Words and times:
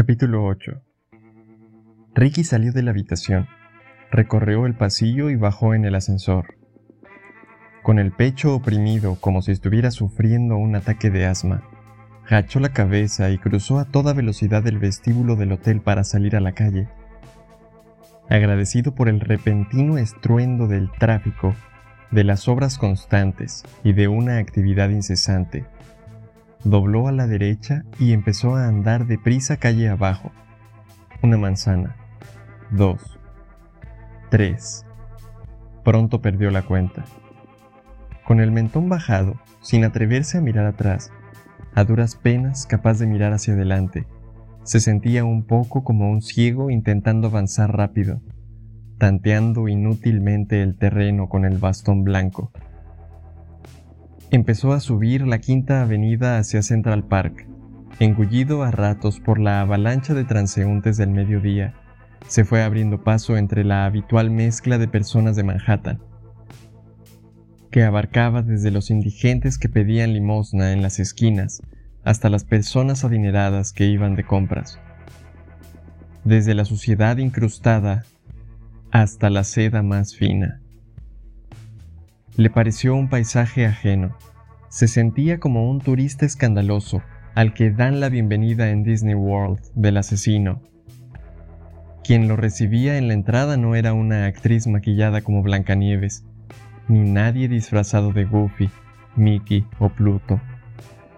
Capítulo 0.00 0.46
8 0.46 0.80
Ricky 2.14 2.42
salió 2.42 2.72
de 2.72 2.82
la 2.82 2.90
habitación, 2.90 3.48
recorrió 4.10 4.64
el 4.64 4.74
pasillo 4.74 5.28
y 5.28 5.36
bajó 5.36 5.74
en 5.74 5.84
el 5.84 5.94
ascensor. 5.94 6.54
Con 7.82 7.98
el 7.98 8.10
pecho 8.10 8.54
oprimido 8.54 9.16
como 9.20 9.42
si 9.42 9.52
estuviera 9.52 9.90
sufriendo 9.90 10.56
un 10.56 10.74
ataque 10.74 11.10
de 11.10 11.26
asma, 11.26 11.68
agachó 12.26 12.60
la 12.60 12.70
cabeza 12.70 13.28
y 13.28 13.36
cruzó 13.36 13.78
a 13.78 13.84
toda 13.84 14.14
velocidad 14.14 14.66
el 14.66 14.78
vestíbulo 14.78 15.36
del 15.36 15.52
hotel 15.52 15.82
para 15.82 16.02
salir 16.02 16.34
a 16.34 16.40
la 16.40 16.52
calle. 16.52 16.88
Agradecido 18.30 18.94
por 18.94 19.10
el 19.10 19.20
repentino 19.20 19.98
estruendo 19.98 20.66
del 20.66 20.90
tráfico, 20.92 21.54
de 22.10 22.24
las 22.24 22.48
obras 22.48 22.78
constantes 22.78 23.64
y 23.84 23.92
de 23.92 24.08
una 24.08 24.38
actividad 24.38 24.88
incesante, 24.88 25.66
dobló 26.64 27.08
a 27.08 27.12
la 27.12 27.26
derecha 27.26 27.84
y 27.98 28.12
empezó 28.12 28.56
a 28.56 28.66
andar 28.66 29.06
deprisa 29.06 29.56
calle 29.56 29.88
abajo. 29.88 30.32
Una 31.22 31.36
manzana, 31.36 31.96
dos, 32.70 33.18
tres. 34.30 34.86
Pronto 35.84 36.20
perdió 36.20 36.50
la 36.50 36.62
cuenta. 36.62 37.04
Con 38.24 38.40
el 38.40 38.52
mentón 38.52 38.88
bajado, 38.88 39.34
sin 39.60 39.84
atreverse 39.84 40.38
a 40.38 40.40
mirar 40.40 40.66
atrás, 40.66 41.10
a 41.74 41.84
duras 41.84 42.16
penas 42.16 42.66
capaz 42.66 42.98
de 42.98 43.06
mirar 43.06 43.32
hacia 43.32 43.54
adelante, 43.54 44.06
se 44.62 44.80
sentía 44.80 45.24
un 45.24 45.44
poco 45.44 45.84
como 45.84 46.10
un 46.10 46.22
ciego 46.22 46.70
intentando 46.70 47.28
avanzar 47.28 47.76
rápido, 47.76 48.20
tanteando 48.98 49.68
inútilmente 49.68 50.62
el 50.62 50.76
terreno 50.76 51.28
con 51.28 51.44
el 51.44 51.58
bastón 51.58 52.04
blanco. 52.04 52.52
Empezó 54.32 54.72
a 54.72 54.78
subir 54.78 55.26
la 55.26 55.40
quinta 55.40 55.82
avenida 55.82 56.38
hacia 56.38 56.62
Central 56.62 57.02
Park, 57.02 57.48
engullido 57.98 58.62
a 58.62 58.70
ratos 58.70 59.18
por 59.18 59.40
la 59.40 59.60
avalancha 59.60 60.14
de 60.14 60.22
transeúntes 60.22 60.96
del 60.96 61.10
mediodía. 61.10 61.74
Se 62.28 62.44
fue 62.44 62.62
abriendo 62.62 63.02
paso 63.02 63.36
entre 63.36 63.64
la 63.64 63.86
habitual 63.86 64.30
mezcla 64.30 64.78
de 64.78 64.86
personas 64.86 65.34
de 65.34 65.42
Manhattan, 65.42 66.00
que 67.72 67.82
abarcaba 67.82 68.42
desde 68.42 68.70
los 68.70 68.92
indigentes 68.92 69.58
que 69.58 69.68
pedían 69.68 70.12
limosna 70.12 70.72
en 70.72 70.80
las 70.82 71.00
esquinas 71.00 71.60
hasta 72.04 72.30
las 72.30 72.44
personas 72.44 73.04
adineradas 73.04 73.72
que 73.72 73.86
iban 73.86 74.14
de 74.14 74.24
compras. 74.24 74.78
Desde 76.22 76.54
la 76.54 76.64
suciedad 76.64 77.16
incrustada 77.16 78.04
hasta 78.92 79.28
la 79.28 79.42
seda 79.42 79.82
más 79.82 80.14
fina. 80.14 80.60
Le 82.36 82.48
pareció 82.48 82.94
un 82.94 83.08
paisaje 83.08 83.66
ajeno. 83.66 84.16
Se 84.70 84.86
sentía 84.86 85.40
como 85.40 85.68
un 85.68 85.80
turista 85.80 86.24
escandaloso 86.24 87.02
al 87.34 87.54
que 87.54 87.72
dan 87.72 87.98
la 87.98 88.08
bienvenida 88.08 88.70
en 88.70 88.84
Disney 88.84 89.16
World 89.16 89.58
del 89.74 89.96
asesino. 89.96 90.62
Quien 92.04 92.28
lo 92.28 92.36
recibía 92.36 92.96
en 92.96 93.08
la 93.08 93.14
entrada 93.14 93.56
no 93.56 93.74
era 93.74 93.94
una 93.94 94.26
actriz 94.26 94.68
maquillada 94.68 95.22
como 95.22 95.42
Blancanieves, 95.42 96.24
ni 96.86 97.00
nadie 97.00 97.48
disfrazado 97.48 98.12
de 98.12 98.24
Goofy, 98.26 98.70
Mickey 99.16 99.66
o 99.80 99.88
Pluto, 99.88 100.40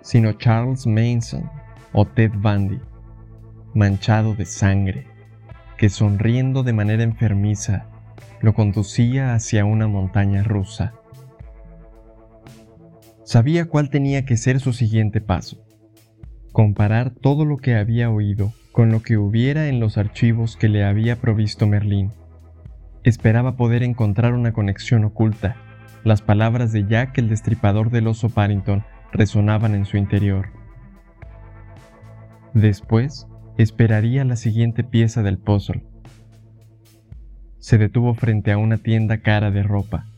sino 0.01 0.33
Charles 0.33 0.87
Manson 0.87 1.51
o 1.93 2.07
Ted 2.07 2.33
Bundy, 2.35 2.81
manchado 3.75 4.35
de 4.35 4.47
sangre, 4.47 5.09
que 5.77 5.91
sonriendo 5.91 6.63
de 6.63 6.73
manera 6.73 7.03
enfermiza 7.03 7.85
lo 8.41 8.55
conducía 8.55 9.35
hacia 9.35 9.67
una 9.67 9.89
montaña 9.89 10.43
rusa. 10.43 10.95
Sabía 13.33 13.65
cuál 13.65 13.89
tenía 13.89 14.27
que 14.27 14.37
ser 14.37 14.61
su 14.61 14.75
siguiente 14.75 15.23
paso. 15.23 15.57
Comparar 16.53 17.09
todo 17.15 17.47
lo 17.47 17.57
que 17.57 17.77
había 17.77 18.11
oído 18.11 18.53
con 18.73 18.91
lo 18.93 19.01
que 19.01 19.17
hubiera 19.17 19.69
en 19.69 19.81
los 19.81 19.97
archivos 19.97 20.59
que 20.59 20.69
le 20.69 20.85
había 20.85 21.17
provisto 21.17 21.67
Merlín. 21.67 22.11
Esperaba 23.05 23.57
poder 23.57 23.85
encontrar 23.85 24.35
una 24.35 24.53
conexión 24.53 25.05
oculta. 25.05 25.57
Las 26.05 26.21
palabras 26.21 26.73
de 26.73 26.87
Jack 26.87 27.17
el 27.17 27.31
destripador 27.31 27.89
del 27.89 28.09
oso 28.09 28.29
Parrington 28.29 28.85
resonaban 29.13 29.75
en 29.75 29.87
su 29.87 29.97
interior. 29.97 30.51
Después, 32.53 33.29
esperaría 33.57 34.27
la 34.27 34.37
siguiente 34.37 34.85
pieza 34.85 35.23
del 35.23 35.39
puzzle. 35.39 35.87
Se 37.61 37.79
detuvo 37.79 38.13
frente 38.13 38.53
a 38.53 38.59
una 38.59 38.77
tienda 38.77 39.23
cara 39.23 39.51
de 39.51 39.63
ropa. 39.63 40.12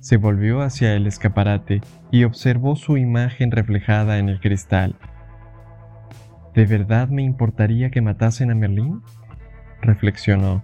Se 0.00 0.16
volvió 0.16 0.62
hacia 0.62 0.94
el 0.94 1.06
escaparate 1.06 1.80
y 2.10 2.24
observó 2.24 2.76
su 2.76 2.96
imagen 2.96 3.50
reflejada 3.50 4.18
en 4.18 4.28
el 4.28 4.40
cristal. 4.40 4.96
¿De 6.54 6.66
verdad 6.66 7.08
me 7.08 7.22
importaría 7.22 7.90
que 7.90 8.00
matasen 8.00 8.50
a 8.50 8.54
Merlín? 8.54 9.02
Reflexionó. 9.82 10.62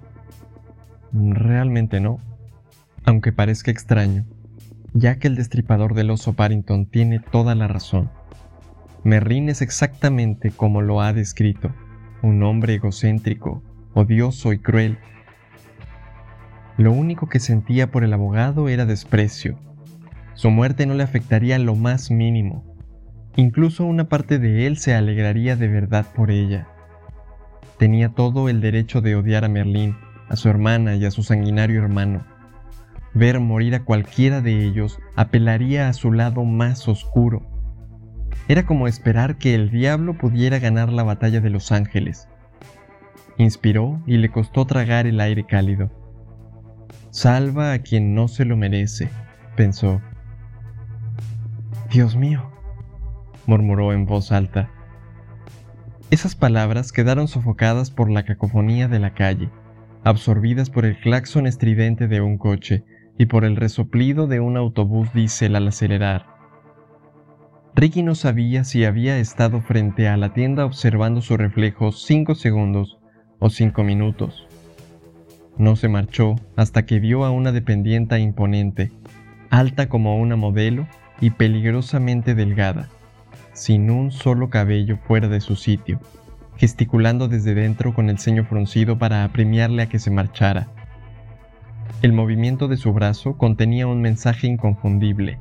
Realmente 1.13 2.01
no, 2.01 2.19
aunque 3.05 3.33
parezca 3.33 3.71
extraño, 3.71 4.25
ya 4.93 5.19
que 5.19 5.29
el 5.29 5.37
destripador 5.37 5.95
del 5.95 6.11
oso 6.11 6.33
Parrington 6.35 6.87
tiene 6.87 7.19
toda 7.19 7.55
la 7.55 7.69
razón. 7.69 8.11
Merlín 9.05 9.49
es 9.49 9.63
exactamente 9.63 10.51
como 10.51 10.81
lo 10.81 11.01
ha 11.01 11.13
descrito, 11.13 11.71
un 12.23 12.43
hombre 12.43 12.75
egocéntrico, 12.75 13.63
odioso 13.93 14.53
y 14.53 14.59
cruel 14.59 14.99
lo 16.77 16.93
único 16.93 17.29
que 17.29 17.39
sentía 17.39 17.91
por 17.91 18.03
el 18.03 18.13
abogado 18.13 18.69
era 18.69 18.85
desprecio. 18.85 19.59
Su 20.35 20.51
muerte 20.51 20.87
no 20.87 20.95
le 20.95 21.05
afectaría 21.05 21.59
lo 21.59 21.77
más 21.77 22.11
mínimo. 22.11 22.65
Incluso 23.37 23.85
una 23.85 24.09
parte 24.09 24.39
de 24.39 24.67
él 24.67 24.77
se 24.77 24.95
alegraría 24.95 25.57
de 25.57 25.69
verdad 25.69 26.07
por 26.15 26.31
ella. 26.31 26.69
Tenía 27.79 28.09
todo 28.09 28.49
el 28.49 28.61
derecho 28.61 29.01
de 29.01 29.15
odiar 29.15 29.45
a 29.45 29.49
Merlín, 29.49 29.97
a 30.29 30.37
su 30.37 30.49
hermana 30.49 30.97
y 30.97 31.05
a 31.05 31.11
su 31.11 31.23
sanguinario 31.23 31.81
hermano. 31.81 32.25
Ver 33.15 33.39
morir 33.39 33.77
a 33.77 33.85
cualquiera 33.85 34.41
de 34.41 34.65
ellos 34.65 34.99
apelaría 35.15 35.89
a 35.89 35.93
su 35.93 36.13
lado 36.13 36.45
más 36.45 36.89
oscuro. 36.89 37.43
Era 38.49 38.67
como 38.67 38.89
esperar 38.89 39.39
que 39.39 39.55
el 39.55 39.71
diablo 39.71 40.19
pudiera 40.19 40.59
ganar 40.59 40.93
la 40.93 41.05
batalla 41.05 41.41
de 41.41 41.51
los 41.51 41.71
ángeles. 41.71 42.29
Inspiró 43.39 44.03
y 44.07 44.17
le 44.17 44.31
costó 44.31 44.67
tragar 44.67 45.07
el 45.07 45.21
aire 45.21 45.45
cálido. 45.45 46.04
Salva 47.15 47.73
a 47.73 47.79
quien 47.79 48.13
no 48.17 48.27
se 48.27 48.45
lo 48.45 48.57
merece, 48.57 49.09
pensó. 49.55 50.03
Dios 51.89 52.17
mío, 52.17 52.51
murmuró 53.47 53.93
en 53.93 54.05
voz 54.05 54.33
alta. 54.33 54.69
Esas 56.11 56.35
palabras 56.35 56.91
quedaron 56.91 57.29
sofocadas 57.29 57.93
por 57.93 58.11
la 58.11 58.25
cacofonía 58.25 58.89
de 58.89 58.99
la 58.99 59.15
calle, 59.15 59.49
absorbidas 60.03 60.71
por 60.71 60.85
el 60.85 60.99
claxon 60.99 61.47
estridente 61.47 62.09
de 62.09 62.21
un 62.21 62.37
coche 62.37 62.83
y 63.17 63.27
por 63.27 63.45
el 63.45 63.55
resoplido 63.55 64.27
de 64.27 64.41
un 64.41 64.57
autobús 64.57 65.13
diésel 65.15 65.55
al 65.55 65.69
acelerar. 65.69 66.27
Ricky 67.77 68.03
no 68.03 68.17
sabía 68.17 68.65
si 68.65 68.85
había 68.85 69.19
estado 69.19 69.61
frente 69.61 70.09
a 70.09 70.17
la 70.17 70.33
tienda 70.33 70.67
observando 70.67 71.21
su 71.21 71.37
reflejo 71.37 71.93
cinco 71.93 72.35
segundos 72.35 72.99
o 73.39 73.51
cinco 73.51 73.85
minutos. 73.85 74.49
No 75.57 75.77
se 75.77 75.89
marchó 75.89 76.35
hasta 76.57 76.85
que 76.85 76.99
vio 76.99 77.25
a 77.25 77.31
una 77.31 77.53
dependienta 77.53 78.19
imponente, 78.19 78.91
alta 79.51 79.89
como 79.89 80.19
una 80.19 80.35
modelo 80.35 80.89
y 81.21 81.31
peligrosamente 81.31 82.35
delgada, 82.35 82.89
sin 83.53 83.91
un 83.91 84.11
solo 84.11 84.51
cabello 84.51 84.99
fuera 85.07 85.29
de 85.29 85.41
su 85.41 85.55
sitio, 85.55 86.01
gesticulando 86.57 87.29
desde 87.29 87.55
dentro 87.55 87.95
con 87.95 88.11
el 88.11 88.19
ceño 88.19 88.45
fruncido 88.45 88.99
para 88.99 89.23
apremiarle 89.23 89.83
a 89.83 89.89
que 89.89 90.01
se 90.01 90.11
marchara. 90.11 90.69
El 92.03 92.13
movimiento 92.13 92.67
de 92.67 92.77
su 92.77 92.93
brazo 92.93 93.39
contenía 93.39 93.87
un 93.87 94.01
mensaje 94.01 94.49
inconfundible. 94.49 95.39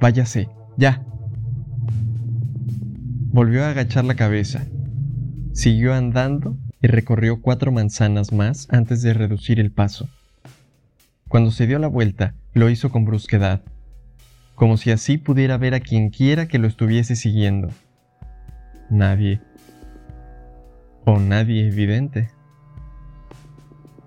Váyase, 0.00 0.48
ya. 0.76 1.02
Volvió 3.30 3.64
a 3.64 3.70
agachar 3.70 4.04
la 4.04 4.14
cabeza. 4.14 4.66
Siguió 5.52 5.94
andando 5.94 6.58
y 6.80 6.86
recorrió 6.86 7.40
cuatro 7.40 7.72
manzanas 7.72 8.32
más 8.32 8.68
antes 8.70 9.02
de 9.02 9.14
reducir 9.14 9.60
el 9.60 9.70
paso. 9.70 10.08
Cuando 11.28 11.50
se 11.50 11.66
dio 11.66 11.78
la 11.78 11.88
vuelta, 11.88 12.34
lo 12.54 12.70
hizo 12.70 12.90
con 12.90 13.04
brusquedad, 13.04 13.62
como 14.54 14.76
si 14.76 14.90
así 14.90 15.18
pudiera 15.18 15.56
ver 15.58 15.74
a 15.74 15.80
quien 15.80 16.10
quiera 16.10 16.48
que 16.48 16.58
lo 16.58 16.66
estuviese 16.66 17.16
siguiendo. 17.16 17.68
Nadie. 18.90 19.40
O 21.04 21.18
nadie 21.18 21.66
evidente. 21.66 22.30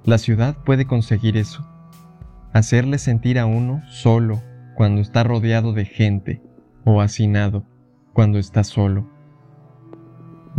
La 0.03 0.17
ciudad 0.17 0.57
puede 0.65 0.85
conseguir 0.85 1.37
eso, 1.37 1.65
hacerle 2.53 2.97
sentir 2.97 3.37
a 3.37 3.45
uno 3.45 3.83
solo 3.89 4.41
cuando 4.75 4.99
está 4.99 5.23
rodeado 5.23 5.73
de 5.73 5.85
gente, 5.85 6.41
o 6.85 7.01
hacinado 7.01 7.65
cuando 8.13 8.39
está 8.39 8.63
solo. 8.63 9.07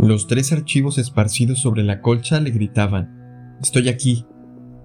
Los 0.03 0.27
tres 0.27 0.51
archivos 0.51 0.97
esparcidos 0.97 1.59
sobre 1.59 1.81
la 1.81 2.01
colcha 2.01 2.41
le 2.41 2.51
gritaban, 2.51 3.57
Estoy 3.61 3.87
aquí, 3.87 4.25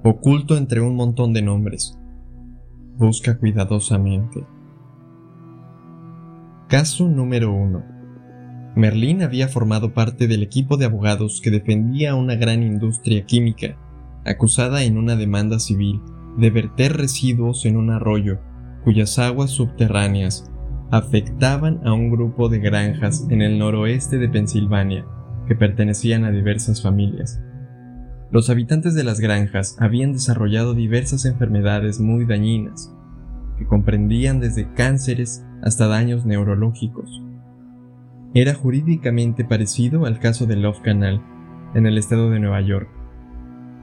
oculto 0.04 0.56
entre 0.56 0.80
un 0.80 0.94
montón 0.94 1.32
de 1.32 1.42
nombres. 1.42 1.98
Busca 2.96 3.36
cuidadosamente. 3.36 4.46
Caso 6.68 7.08
número 7.08 7.52
1. 7.52 7.84
Merlín 8.76 9.24
había 9.24 9.48
formado 9.48 9.92
parte 9.92 10.28
del 10.28 10.44
equipo 10.44 10.76
de 10.76 10.84
abogados 10.84 11.40
que 11.42 11.50
defendía 11.50 12.14
una 12.14 12.36
gran 12.36 12.62
industria 12.62 13.26
química, 13.26 13.76
acusada 14.24 14.84
en 14.84 14.96
una 14.96 15.16
demanda 15.16 15.58
civil 15.58 16.00
de 16.36 16.50
verter 16.50 16.96
residuos 16.96 17.66
en 17.66 17.76
un 17.76 17.90
arroyo 17.90 18.38
cuyas 18.84 19.18
aguas 19.18 19.50
subterráneas 19.50 20.48
afectaban 20.90 21.80
a 21.84 21.92
un 21.92 22.10
grupo 22.10 22.48
de 22.48 22.60
granjas 22.60 23.26
en 23.30 23.42
el 23.42 23.58
noroeste 23.58 24.18
de 24.18 24.28
Pensilvania 24.28 25.04
que 25.46 25.54
pertenecían 25.54 26.24
a 26.24 26.30
diversas 26.30 26.82
familias. 26.82 27.40
Los 28.30 28.50
habitantes 28.50 28.94
de 28.94 29.04
las 29.04 29.20
granjas 29.20 29.76
habían 29.78 30.12
desarrollado 30.12 30.74
diversas 30.74 31.24
enfermedades 31.24 32.00
muy 32.00 32.26
dañinas, 32.26 32.94
que 33.56 33.66
comprendían 33.66 34.40
desde 34.40 34.72
cánceres 34.74 35.44
hasta 35.62 35.88
daños 35.88 36.26
neurológicos. 36.26 37.22
Era 38.34 38.54
jurídicamente 38.54 39.44
parecido 39.44 40.04
al 40.04 40.18
caso 40.18 40.46
de 40.46 40.56
Love 40.56 40.80
Canal 40.82 41.22
en 41.74 41.86
el 41.86 41.96
estado 41.96 42.30
de 42.30 42.40
Nueva 42.40 42.60
York, 42.60 42.88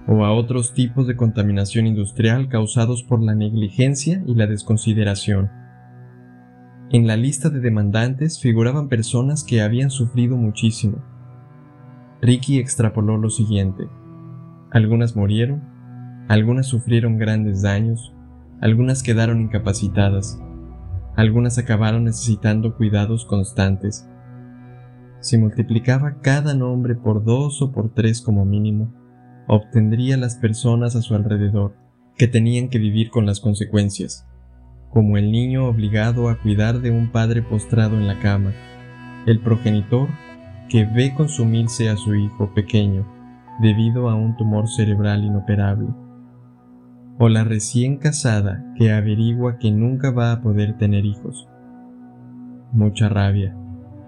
o 0.07 0.23
a 0.23 0.31
otros 0.31 0.73
tipos 0.73 1.07
de 1.07 1.15
contaminación 1.15 1.87
industrial 1.87 2.47
causados 2.47 3.03
por 3.03 3.23
la 3.23 3.33
negligencia 3.33 4.23
y 4.27 4.35
la 4.35 4.45
desconsideración. 4.45 5.64
En 6.91 7.07
la 7.07 7.17
lista 7.17 7.49
de 7.49 7.61
demandantes 7.61 8.39
figuraban 8.39 8.89
personas 8.89 9.43
que 9.43 9.63
habían 9.63 9.89
sufrido 9.89 10.37
muchísimo. 10.37 11.03
Ricky 12.21 12.59
extrapoló 12.59 13.17
lo 13.17 13.31
siguiente. 13.31 13.87
Algunas 14.69 15.15
murieron, 15.15 15.63
algunas 16.27 16.67
sufrieron 16.67 17.17
grandes 17.17 17.63
daños, 17.63 18.13
algunas 18.61 19.01
quedaron 19.01 19.41
incapacitadas, 19.41 20.39
algunas 21.15 21.57
acabaron 21.57 22.03
necesitando 22.03 22.75
cuidados 22.75 23.25
constantes. 23.25 24.07
Si 25.21 25.39
multiplicaba 25.39 26.19
cada 26.21 26.53
nombre 26.53 26.93
por 26.93 27.23
dos 27.23 27.63
o 27.63 27.71
por 27.71 27.95
tres 27.95 28.21
como 28.21 28.45
mínimo, 28.45 28.93
obtendría 29.47 30.17
las 30.17 30.35
personas 30.35 30.95
a 30.95 31.01
su 31.01 31.15
alrededor 31.15 31.75
que 32.15 32.27
tenían 32.27 32.69
que 32.69 32.77
vivir 32.77 33.09
con 33.09 33.25
las 33.25 33.39
consecuencias, 33.39 34.27
como 34.95 35.17
el 35.17 35.29
niño 35.29 35.67
obligado 35.67 36.29
a 36.29 36.37
cuidar 36.37 36.79
de 36.79 36.89
un 36.89 37.09
padre 37.09 37.41
postrado 37.41 37.97
en 37.97 38.07
la 38.07 38.17
cama, 38.19 38.53
el 39.25 39.41
progenitor 39.41 40.07
que 40.69 40.85
ve 40.85 41.13
consumirse 41.13 41.89
a 41.89 41.97
su 41.97 42.15
hijo 42.15 42.53
pequeño 42.53 43.05
debido 43.59 44.09
a 44.09 44.15
un 44.15 44.37
tumor 44.37 44.69
cerebral 44.69 45.25
inoperable, 45.25 45.89
o 47.19 47.27
la 47.27 47.43
recién 47.43 47.97
casada 47.97 48.63
que 48.77 48.93
averigua 48.93 49.57
que 49.59 49.69
nunca 49.69 50.11
va 50.11 50.31
a 50.31 50.41
poder 50.41 50.77
tener 50.77 51.03
hijos. 51.05 51.45
Mucha 52.71 53.09
rabia, 53.09 53.53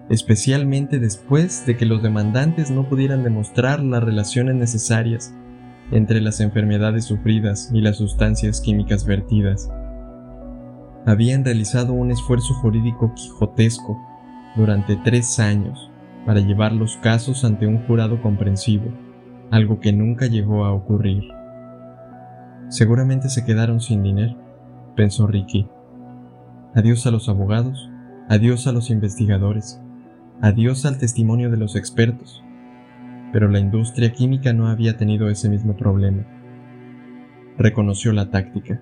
especialmente 0.08 0.98
después 0.98 1.66
de 1.66 1.76
que 1.76 1.84
los 1.84 2.02
demandantes 2.02 2.70
no 2.70 2.88
pudieran 2.88 3.24
demostrar 3.24 3.84
las 3.84 4.02
relaciones 4.02 4.54
necesarias 4.54 5.36
entre 5.92 6.22
las 6.22 6.40
enfermedades 6.40 7.04
sufridas 7.04 7.70
y 7.74 7.82
las 7.82 7.98
sustancias 7.98 8.62
químicas 8.62 9.04
vertidas. 9.04 9.70
Habían 11.08 11.42
realizado 11.42 11.94
un 11.94 12.10
esfuerzo 12.10 12.52
jurídico 12.52 13.14
quijotesco 13.14 13.98
durante 14.56 14.94
tres 14.96 15.38
años 15.40 15.90
para 16.26 16.40
llevar 16.40 16.72
los 16.72 16.98
casos 16.98 17.46
ante 17.46 17.66
un 17.66 17.78
jurado 17.86 18.20
comprensivo, 18.20 18.92
algo 19.50 19.80
que 19.80 19.90
nunca 19.90 20.26
llegó 20.26 20.66
a 20.66 20.72
ocurrir. 20.74 21.24
Seguramente 22.68 23.30
se 23.30 23.46
quedaron 23.46 23.80
sin 23.80 24.02
dinero, 24.02 24.36
pensó 24.96 25.26
Ricky. 25.26 25.66
Adiós 26.74 27.06
a 27.06 27.10
los 27.10 27.30
abogados, 27.30 27.88
adiós 28.28 28.66
a 28.66 28.72
los 28.72 28.90
investigadores, 28.90 29.80
Adiós 30.42 30.84
al 30.84 30.98
testimonio 30.98 31.50
de 31.50 31.56
los 31.56 31.74
expertos. 31.74 32.44
Pero 33.32 33.48
la 33.48 33.58
industria 33.58 34.12
química 34.12 34.52
no 34.52 34.68
había 34.68 34.98
tenido 34.98 35.30
ese 35.30 35.48
mismo 35.48 35.74
problema. 35.74 36.26
Reconoció 37.56 38.12
la 38.12 38.30
táctica. 38.30 38.80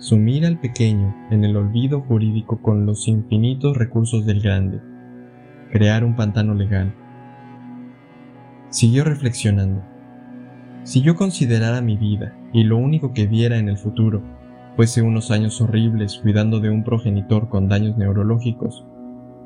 Sumir 0.00 0.46
al 0.46 0.58
pequeño 0.58 1.14
en 1.30 1.44
el 1.44 1.58
olvido 1.58 2.00
jurídico 2.00 2.62
con 2.62 2.86
los 2.86 3.06
infinitos 3.06 3.76
recursos 3.76 4.24
del 4.24 4.40
grande. 4.40 4.80
Crear 5.70 6.04
un 6.04 6.16
pantano 6.16 6.54
legal. 6.54 6.94
Siguió 8.70 9.04
reflexionando. 9.04 9.82
Si 10.84 11.02
yo 11.02 11.16
considerara 11.16 11.82
mi 11.82 11.98
vida 11.98 12.34
y 12.54 12.64
lo 12.64 12.78
único 12.78 13.12
que 13.12 13.26
viera 13.26 13.58
en 13.58 13.68
el 13.68 13.76
futuro 13.76 14.22
fuese 14.74 15.02
unos 15.02 15.30
años 15.30 15.60
horribles 15.60 16.18
cuidando 16.22 16.60
de 16.60 16.70
un 16.70 16.82
progenitor 16.82 17.50
con 17.50 17.68
daños 17.68 17.98
neurológicos, 17.98 18.86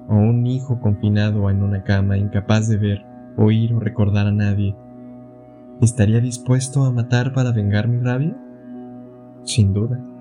o 0.08 0.14
un 0.14 0.46
hijo 0.46 0.78
confinado 0.78 1.50
en 1.50 1.64
una 1.64 1.82
cama 1.82 2.16
incapaz 2.16 2.68
de 2.68 2.76
ver, 2.76 3.04
oír 3.36 3.74
o 3.74 3.80
recordar 3.80 4.28
a 4.28 4.32
nadie, 4.32 4.76
¿estaría 5.80 6.20
dispuesto 6.20 6.84
a 6.84 6.92
matar 6.92 7.32
para 7.32 7.50
vengar 7.50 7.88
mi 7.88 8.00
rabia? 8.00 8.36
Sin 9.42 9.72
duda. 9.72 10.13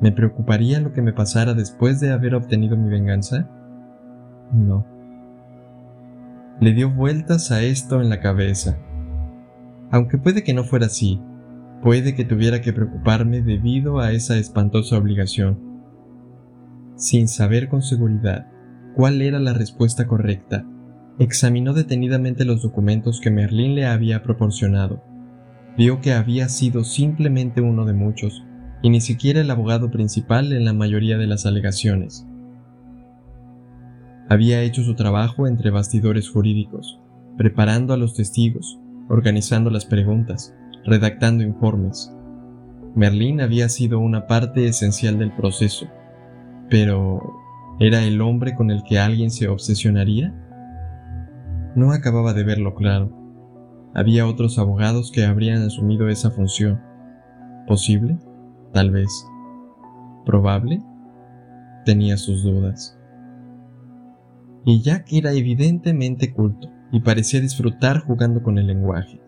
¿Me 0.00 0.12
preocuparía 0.12 0.80
lo 0.80 0.92
que 0.92 1.02
me 1.02 1.12
pasara 1.12 1.54
después 1.54 1.98
de 2.00 2.12
haber 2.12 2.34
obtenido 2.34 2.76
mi 2.76 2.88
venganza? 2.88 3.48
No. 4.52 4.86
Le 6.60 6.72
dio 6.72 6.90
vueltas 6.90 7.50
a 7.50 7.62
esto 7.62 8.00
en 8.00 8.08
la 8.08 8.20
cabeza. 8.20 8.78
Aunque 9.90 10.18
puede 10.18 10.44
que 10.44 10.54
no 10.54 10.64
fuera 10.64 10.86
así, 10.86 11.20
puede 11.82 12.14
que 12.14 12.24
tuviera 12.24 12.60
que 12.60 12.72
preocuparme 12.72 13.42
debido 13.42 13.98
a 13.98 14.12
esa 14.12 14.36
espantosa 14.36 14.96
obligación. 14.98 15.58
Sin 16.96 17.28
saber 17.28 17.68
con 17.68 17.82
seguridad 17.82 18.48
cuál 18.94 19.22
era 19.22 19.38
la 19.38 19.52
respuesta 19.52 20.06
correcta. 20.06 20.64
Examinó 21.18 21.72
detenidamente 21.72 22.44
los 22.44 22.62
documentos 22.62 23.20
que 23.20 23.30
Merlín 23.30 23.74
le 23.74 23.86
había 23.86 24.22
proporcionado. 24.22 25.02
Vio 25.76 26.00
que 26.00 26.12
había 26.12 26.48
sido 26.48 26.84
simplemente 26.84 27.60
uno 27.60 27.84
de 27.84 27.92
muchos, 27.92 28.44
y 28.82 28.90
ni 28.90 29.00
siquiera 29.00 29.40
el 29.40 29.50
abogado 29.50 29.90
principal 29.90 30.52
en 30.52 30.64
la 30.64 30.72
mayoría 30.72 31.18
de 31.18 31.26
las 31.26 31.46
alegaciones. 31.46 32.26
Había 34.28 34.62
hecho 34.62 34.82
su 34.82 34.94
trabajo 34.94 35.46
entre 35.46 35.70
bastidores 35.70 36.28
jurídicos, 36.28 37.00
preparando 37.36 37.94
a 37.94 37.96
los 37.96 38.14
testigos, 38.14 38.78
organizando 39.08 39.70
las 39.70 39.86
preguntas, 39.86 40.54
redactando 40.84 41.42
informes. 41.42 42.12
Merlín 42.94 43.40
había 43.40 43.68
sido 43.68 43.98
una 44.00 44.26
parte 44.26 44.66
esencial 44.66 45.18
del 45.18 45.32
proceso, 45.32 45.86
pero 46.68 47.38
¿Era 47.80 48.02
el 48.02 48.20
hombre 48.20 48.56
con 48.56 48.72
el 48.72 48.82
que 48.82 48.98
alguien 48.98 49.30
se 49.30 49.46
obsesionaría? 49.46 50.34
No 51.76 51.92
acababa 51.92 52.32
de 52.32 52.42
verlo 52.42 52.74
claro. 52.74 53.12
Había 53.94 54.26
otros 54.26 54.58
abogados 54.58 55.12
que 55.12 55.24
habrían 55.24 55.62
asumido 55.62 56.08
esa 56.08 56.32
función. 56.32 56.80
¿Posible? 57.68 58.18
Tal 58.72 58.90
vez. 58.90 59.10
¿Probable? 60.24 60.82
Tenía 61.84 62.16
sus 62.16 62.42
dudas. 62.42 62.98
Y 64.64 64.82
Jack 64.82 65.12
era 65.12 65.32
evidentemente 65.32 66.32
culto 66.32 66.68
y 66.92 67.00
parecía 67.00 67.40
disfrutar 67.40 68.00
jugando 68.00 68.42
con 68.42 68.58
el 68.58 68.66
lenguaje. 68.66 69.20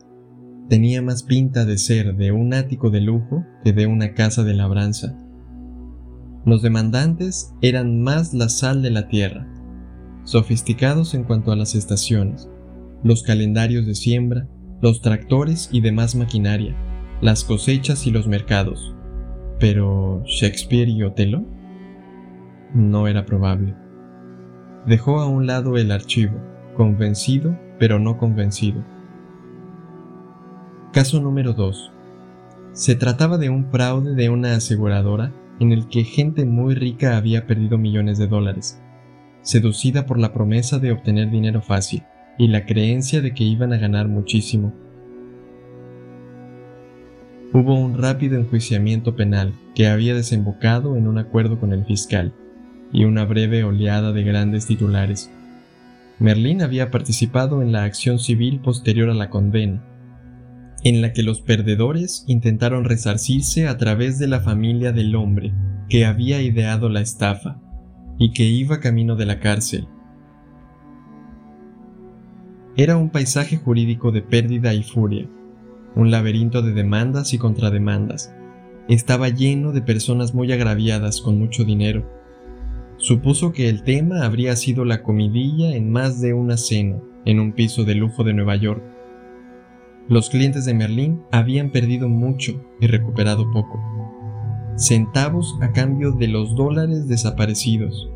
Tenía 0.68 1.02
más 1.02 1.22
pinta 1.22 1.64
de 1.64 1.78
ser 1.78 2.16
de 2.16 2.32
un 2.32 2.54
ático 2.54 2.90
de 2.90 3.00
lujo 3.00 3.44
que 3.64 3.72
de 3.72 3.86
una 3.86 4.14
casa 4.14 4.44
de 4.44 4.54
labranza 4.54 5.16
los 6.46 6.62
demandantes 6.62 7.54
eran 7.60 8.02
más 8.02 8.32
la 8.32 8.48
sal 8.48 8.82
de 8.82 8.90
la 8.90 9.08
tierra, 9.08 9.46
sofisticados 10.24 11.12
en 11.14 11.24
cuanto 11.24 11.52
a 11.52 11.56
las 11.56 11.74
estaciones, 11.74 12.48
los 13.04 13.22
calendarios 13.22 13.86
de 13.86 13.94
siembra, 13.94 14.48
los 14.80 15.02
tractores 15.02 15.68
y 15.70 15.82
demás 15.82 16.14
maquinaria, 16.14 16.74
las 17.20 17.44
cosechas 17.44 18.06
y 18.06 18.10
los 18.10 18.26
mercados. 18.26 18.94
Pero 19.60 20.24
Shakespeare 20.24 20.88
y 20.88 21.04
Otelo 21.04 21.44
no 22.74 23.06
era 23.06 23.24
probable. 23.24 23.74
Dejó 24.86 25.20
a 25.20 25.28
un 25.28 25.46
lado 25.46 25.76
el 25.76 25.92
archivo, 25.92 26.38
convencido 26.74 27.56
pero 27.80 27.98
no 27.98 28.18
convencido. 28.18 28.84
Caso 30.92 31.20
número 31.20 31.54
2. 31.54 31.92
Se 32.72 32.94
trataba 32.94 33.38
de 33.38 33.48
un 33.48 33.70
fraude 33.70 34.14
de 34.14 34.28
una 34.28 34.54
aseguradora 34.54 35.32
en 35.60 35.72
el 35.72 35.88
que 35.88 36.04
gente 36.04 36.44
muy 36.44 36.74
rica 36.74 37.16
había 37.16 37.46
perdido 37.46 37.78
millones 37.78 38.18
de 38.18 38.28
dólares, 38.28 38.82
seducida 39.40 40.04
por 40.04 40.18
la 40.18 40.32
promesa 40.32 40.78
de 40.78 40.92
obtener 40.92 41.30
dinero 41.30 41.62
fácil 41.62 42.02
y 42.38 42.48
la 42.48 42.66
creencia 42.66 43.22
de 43.22 43.32
que 43.32 43.44
iban 43.44 43.72
a 43.72 43.78
ganar 43.78 44.08
muchísimo. 44.08 44.74
Hubo 47.52 47.74
un 47.74 47.98
rápido 47.98 48.38
enjuiciamiento 48.38 49.16
penal 49.16 49.52
que 49.74 49.88
había 49.88 50.14
desembocado 50.14 50.96
en 50.96 51.08
un 51.08 51.18
acuerdo 51.18 51.58
con 51.58 51.72
el 51.72 51.84
fiscal 51.84 52.32
y 52.92 53.04
una 53.04 53.24
breve 53.24 53.64
oleada 53.64 54.12
de 54.12 54.22
grandes 54.22 54.66
titulares. 54.66 55.30
Merlín 56.20 56.62
había 56.62 56.90
participado 56.90 57.62
en 57.62 57.72
la 57.72 57.84
acción 57.84 58.18
civil 58.18 58.60
posterior 58.60 59.10
a 59.10 59.14
la 59.14 59.30
condena 59.30 59.82
en 60.82 61.02
la 61.02 61.12
que 61.12 61.22
los 61.22 61.40
perdedores 61.40 62.24
intentaron 62.26 62.84
resarcirse 62.84 63.68
a 63.68 63.76
través 63.76 64.18
de 64.18 64.28
la 64.28 64.40
familia 64.40 64.92
del 64.92 65.14
hombre 65.14 65.52
que 65.88 66.06
había 66.06 66.40
ideado 66.40 66.88
la 66.88 67.00
estafa 67.00 67.60
y 68.18 68.32
que 68.32 68.44
iba 68.44 68.80
camino 68.80 69.16
de 69.16 69.26
la 69.26 69.40
cárcel. 69.40 69.88
Era 72.76 72.96
un 72.96 73.10
paisaje 73.10 73.56
jurídico 73.56 74.10
de 74.10 74.22
pérdida 74.22 74.72
y 74.72 74.82
furia, 74.82 75.28
un 75.96 76.10
laberinto 76.10 76.62
de 76.62 76.72
demandas 76.72 77.34
y 77.34 77.38
contrademandas. 77.38 78.34
Estaba 78.88 79.28
lleno 79.28 79.72
de 79.72 79.82
personas 79.82 80.34
muy 80.34 80.52
agraviadas 80.52 81.20
con 81.20 81.38
mucho 81.38 81.64
dinero. 81.64 82.08
Supuso 82.96 83.52
que 83.52 83.68
el 83.68 83.82
tema 83.82 84.24
habría 84.24 84.56
sido 84.56 84.84
la 84.84 85.02
comidilla 85.02 85.74
en 85.74 85.90
más 85.90 86.20
de 86.20 86.34
una 86.34 86.56
cena 86.56 87.00
en 87.24 87.40
un 87.40 87.52
piso 87.52 87.84
de 87.84 87.94
lujo 87.94 88.24
de 88.24 88.34
Nueva 88.34 88.56
York. 88.56 88.82
Los 90.08 90.30
clientes 90.30 90.64
de 90.64 90.74
Merlín 90.74 91.22
habían 91.30 91.70
perdido 91.70 92.08
mucho 92.08 92.64
y 92.80 92.86
recuperado 92.86 93.50
poco. 93.52 93.80
Centavos 94.76 95.56
a 95.60 95.72
cambio 95.72 96.12
de 96.12 96.28
los 96.28 96.56
dólares 96.56 97.06
desaparecidos. 97.06 98.10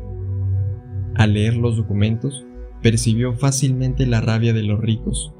Al 1.15 1.33
leer 1.33 1.55
los 1.55 1.77
documentos, 1.77 2.45
percibió 2.81 3.33
fácilmente 3.33 4.05
la 4.05 4.21
rabia 4.21 4.53
de 4.53 4.63
los 4.63 4.79
ricos. 4.79 5.33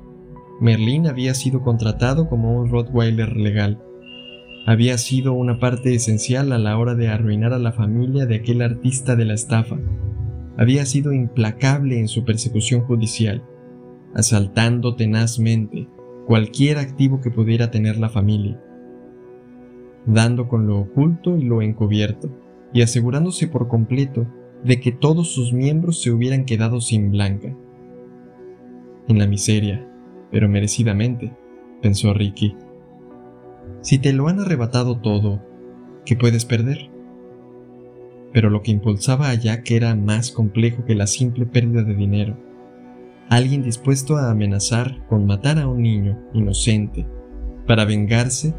Merlín 0.59 1.07
había 1.07 1.33
sido 1.33 1.61
contratado 1.61 2.29
como 2.29 2.57
un 2.57 2.69
Rottweiler 2.69 3.35
legal. 3.35 3.81
Había 4.65 4.97
sido 4.97 5.33
una 5.33 5.59
parte 5.59 5.93
esencial 5.93 6.51
a 6.51 6.57
la 6.57 6.77
hora 6.77 6.95
de 6.95 7.09
arruinar 7.09 7.53
a 7.53 7.59
la 7.59 7.73
familia 7.73 8.25
de 8.25 8.35
aquel 8.35 8.61
artista 8.61 9.15
de 9.15 9.25
la 9.25 9.33
estafa. 9.33 9.77
Había 10.57 10.85
sido 10.85 11.11
implacable 11.11 11.99
en 11.99 12.07
su 12.07 12.23
persecución 12.23 12.81
judicial, 12.81 13.43
asaltando 14.15 14.95
tenazmente 14.95 15.89
cualquier 16.25 16.77
activo 16.77 17.19
que 17.21 17.29
pudiera 17.29 17.69
tener 17.69 17.97
la 17.97 18.09
familia, 18.09 18.59
dando 20.05 20.47
con 20.47 20.65
lo 20.67 20.79
oculto 20.79 21.37
y 21.37 21.43
lo 21.43 21.61
encubierto, 21.61 22.29
y 22.73 22.81
asegurándose 22.81 23.47
por 23.47 23.67
completo 23.67 24.25
de 24.63 24.79
que 24.79 24.91
todos 24.91 25.33
sus 25.33 25.53
miembros 25.53 26.01
se 26.01 26.11
hubieran 26.11 26.45
quedado 26.45 26.81
sin 26.81 27.11
blanca. 27.11 27.55
En 29.07 29.19
la 29.19 29.27
miseria, 29.27 29.87
pero 30.35 30.49
merecidamente, 30.49 31.31
pensó 31.81 32.13
Ricky. 32.13 32.57
Si 33.79 33.99
te 33.99 34.11
lo 34.11 34.27
han 34.27 34.41
arrebatado 34.41 34.97
todo, 34.97 35.41
¿qué 36.05 36.17
puedes 36.17 36.43
perder? 36.43 36.89
Pero 38.33 38.49
lo 38.49 38.61
que 38.61 38.71
impulsaba 38.71 39.29
a 39.29 39.35
Jack 39.35 39.71
era 39.71 39.95
más 39.95 40.31
complejo 40.31 40.83
que 40.83 40.93
la 40.93 41.07
simple 41.07 41.45
pérdida 41.45 41.83
de 41.83 41.95
dinero. 41.95 42.37
Alguien 43.29 43.63
dispuesto 43.63 44.17
a 44.17 44.29
amenazar 44.29 45.07
con 45.07 45.25
matar 45.25 45.57
a 45.57 45.69
un 45.69 45.81
niño 45.81 46.19
inocente 46.33 47.05
para 47.65 47.85
vengarse 47.85 48.53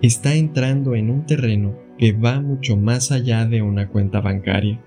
está 0.00 0.34
entrando 0.34 0.94
en 0.94 1.10
un 1.10 1.26
terreno 1.26 1.76
que 1.98 2.14
va 2.14 2.40
mucho 2.40 2.78
más 2.78 3.12
allá 3.12 3.44
de 3.44 3.60
una 3.60 3.90
cuenta 3.90 4.22
bancaria. 4.22 4.82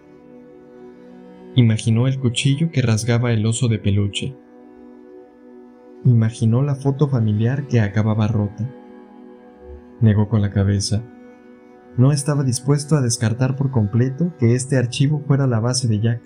Imaginó 1.55 2.07
el 2.07 2.17
cuchillo 2.17 2.71
que 2.71 2.81
rasgaba 2.81 3.33
el 3.33 3.45
oso 3.45 3.67
de 3.67 3.77
peluche. 3.77 4.33
Imaginó 6.05 6.61
la 6.61 6.75
foto 6.75 7.07
familiar 7.07 7.67
que 7.67 7.81
acababa 7.81 8.27
rota. 8.27 8.69
Negó 9.99 10.29
con 10.29 10.41
la 10.41 10.51
cabeza. 10.51 11.01
No 11.97 12.11
estaba 12.11 12.43
dispuesto 12.43 12.95
a 12.95 13.01
descartar 13.01 13.55
por 13.55 13.71
completo 13.71 14.33
que 14.39 14.53
este 14.53 14.77
archivo 14.77 15.23
fuera 15.25 15.47
la 15.47 15.59
base 15.59 15.87
de 15.87 15.99
Jack, 15.99 16.21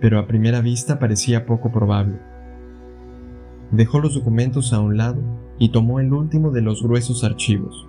pero 0.00 0.18
a 0.18 0.26
primera 0.26 0.62
vista 0.62 0.98
parecía 0.98 1.44
poco 1.44 1.70
probable. 1.70 2.18
Dejó 3.70 4.00
los 4.00 4.14
documentos 4.14 4.72
a 4.72 4.80
un 4.80 4.96
lado 4.96 5.20
y 5.58 5.70
tomó 5.70 6.00
el 6.00 6.12
último 6.12 6.50
de 6.50 6.62
los 6.62 6.82
gruesos 6.82 7.22
archivos. 7.24 7.86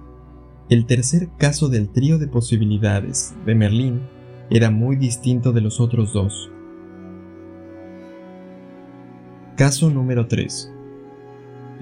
El 0.70 0.86
tercer 0.86 1.29
caso 1.38 1.70
del 1.70 1.89
trío 1.89 2.20
de 2.20 2.27
posibilidades 2.27 3.34
de 3.46 3.56
Merlín 3.56 4.01
era 4.50 4.70
muy 4.70 4.98
distinto 4.98 5.53
de 5.53 5.62
los 5.62 5.79
otros 5.79 6.12
dos. 6.12 6.51
Caso 9.56 9.89
número 9.89 10.27
3. 10.27 10.74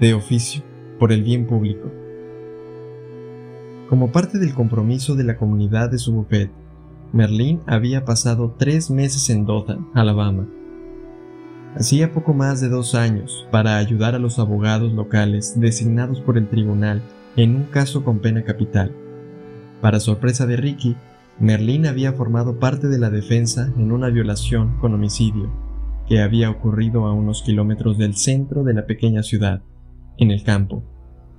De 0.00 0.14
oficio, 0.14 0.62
por 1.00 1.10
el 1.10 1.24
bien 1.24 1.46
público. 1.46 1.90
Como 3.88 4.12
parte 4.12 4.38
del 4.38 4.54
compromiso 4.54 5.16
de 5.16 5.24
la 5.24 5.36
comunidad 5.36 5.90
de 5.90 5.98
su 5.98 6.12
bufete, 6.12 6.52
Merlín 7.12 7.62
había 7.66 8.04
pasado 8.04 8.54
tres 8.56 8.90
meses 8.90 9.28
en 9.28 9.44
Dothan, 9.44 9.88
Alabama. 9.94 10.46
Hacía 11.74 12.12
poco 12.12 12.32
más 12.32 12.60
de 12.60 12.68
dos 12.68 12.94
años 12.94 13.48
para 13.50 13.76
ayudar 13.78 14.14
a 14.14 14.20
los 14.20 14.38
abogados 14.38 14.92
locales 14.92 15.58
designados 15.58 16.20
por 16.20 16.38
el 16.38 16.48
tribunal 16.48 17.02
en 17.36 17.56
un 17.56 17.64
caso 17.64 18.04
con 18.04 18.20
pena 18.20 18.44
capital. 18.44 18.92
Para 19.80 19.98
sorpresa 19.98 20.46
de 20.46 20.58
Ricky, 20.58 20.96
Merlín 21.40 21.86
había 21.86 22.12
formado 22.12 22.60
parte 22.60 22.86
de 22.86 22.98
la 22.98 23.10
defensa 23.10 23.72
en 23.76 23.90
una 23.90 24.10
violación 24.10 24.76
con 24.80 24.94
homicidio 24.94 25.50
que 26.08 26.22
había 26.22 26.50
ocurrido 26.50 27.06
a 27.06 27.12
unos 27.12 27.42
kilómetros 27.42 27.98
del 27.98 28.14
centro 28.14 28.64
de 28.64 28.74
la 28.74 28.86
pequeña 28.86 29.22
ciudad, 29.22 29.60
en 30.18 30.30
el 30.30 30.42
campo, 30.42 30.82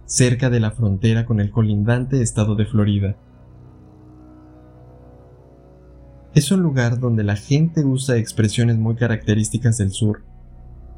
cerca 0.05 0.49
de 0.49 0.59
la 0.59 0.71
frontera 0.71 1.25
con 1.25 1.39
el 1.39 1.51
colindante 1.51 2.21
estado 2.21 2.55
de 2.55 2.65
Florida. 2.65 3.15
Es 6.33 6.51
un 6.51 6.61
lugar 6.61 6.99
donde 6.99 7.23
la 7.23 7.35
gente 7.35 7.83
usa 7.83 8.17
expresiones 8.17 8.77
muy 8.77 8.95
características 8.95 9.77
del 9.77 9.91
sur. 9.91 10.23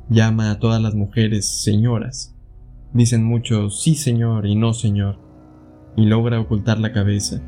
Llama 0.10 0.52
a 0.52 0.60
todas 0.60 0.82
las 0.82 0.94
mujeres 0.94 1.64
señoras. 1.64 2.36
Dicen 2.94 3.24
mucho 3.24 3.70
sí 3.70 3.96
señor 3.96 4.46
y 4.46 4.56
no 4.56 4.74
señor, 4.74 5.18
y 5.96 6.06
logra 6.06 6.40
ocultar 6.40 6.80
la 6.80 6.92
cabeza 6.92 7.42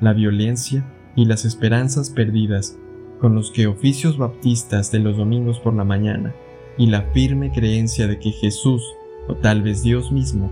la 0.00 0.12
violencia 0.12 0.84
y 1.14 1.24
las 1.24 1.44
esperanzas 1.44 2.10
perdidas 2.10 2.78
con 3.20 3.34
los 3.34 3.50
que 3.50 3.66
oficios 3.66 4.18
baptistas 4.18 4.92
de 4.92 4.98
los 4.98 5.16
domingos 5.16 5.58
por 5.58 5.74
la 5.74 5.84
mañana 5.84 6.34
y 6.76 6.86
la 6.86 7.02
firme 7.12 7.50
creencia 7.50 8.06
de 8.06 8.18
que 8.18 8.32
Jesús, 8.32 8.82
o 9.28 9.34
tal 9.34 9.62
vez 9.62 9.82
Dios 9.82 10.12
mismo, 10.12 10.50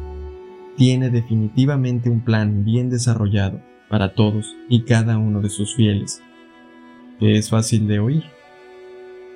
tiene 0.77 1.11
definitivamente 1.11 2.11
un 2.11 2.21
plan 2.21 2.65
bien 2.65 2.91
desarrollado 2.91 3.61
para 3.89 4.15
todos 4.15 4.57
y 4.69 4.83
cada 4.83 5.19
uno 5.19 5.41
de 5.41 5.51
sus 5.51 5.75
fieles, 5.75 6.23
que 7.21 7.37
es 7.37 7.51
fácil 7.51 7.87
de 7.87 8.01
oír 8.01 8.25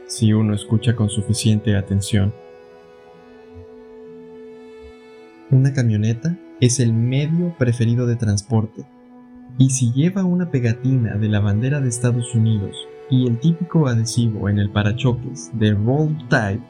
si 0.06 0.32
uno 0.32 0.54
escucha 0.54 0.96
con 0.96 1.10
suficiente 1.10 1.76
atención. 1.76 2.32
Una 5.50 5.72
camioneta 5.72 6.36
es 6.60 6.80
el 6.80 6.92
medio 6.92 7.54
preferido 7.58 8.06
de 8.06 8.16
transporte 8.16 8.84
y 9.58 9.70
si 9.70 9.92
lleva 9.92 10.24
una 10.24 10.50
pegatina 10.50 11.16
de 11.16 11.28
la 11.28 11.40
bandera 11.40 11.80
de 11.80 11.88
Estados 11.88 12.34
Unidos 12.34 12.76
y 13.10 13.26
el 13.26 13.38
típico 13.38 13.86
adhesivo 13.86 14.48
en 14.48 14.58
el 14.58 14.70
parachoques 14.70 15.50
de 15.54 15.72
Roll 15.72 16.16
Tide 16.28 16.60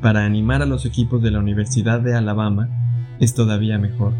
para 0.00 0.24
animar 0.24 0.62
a 0.62 0.66
los 0.66 0.86
equipos 0.86 1.22
de 1.22 1.30
la 1.30 1.40
Universidad 1.40 2.00
de 2.00 2.14
Alabama, 2.14 2.68
es 3.20 3.34
todavía 3.34 3.78
mejor. 3.78 4.14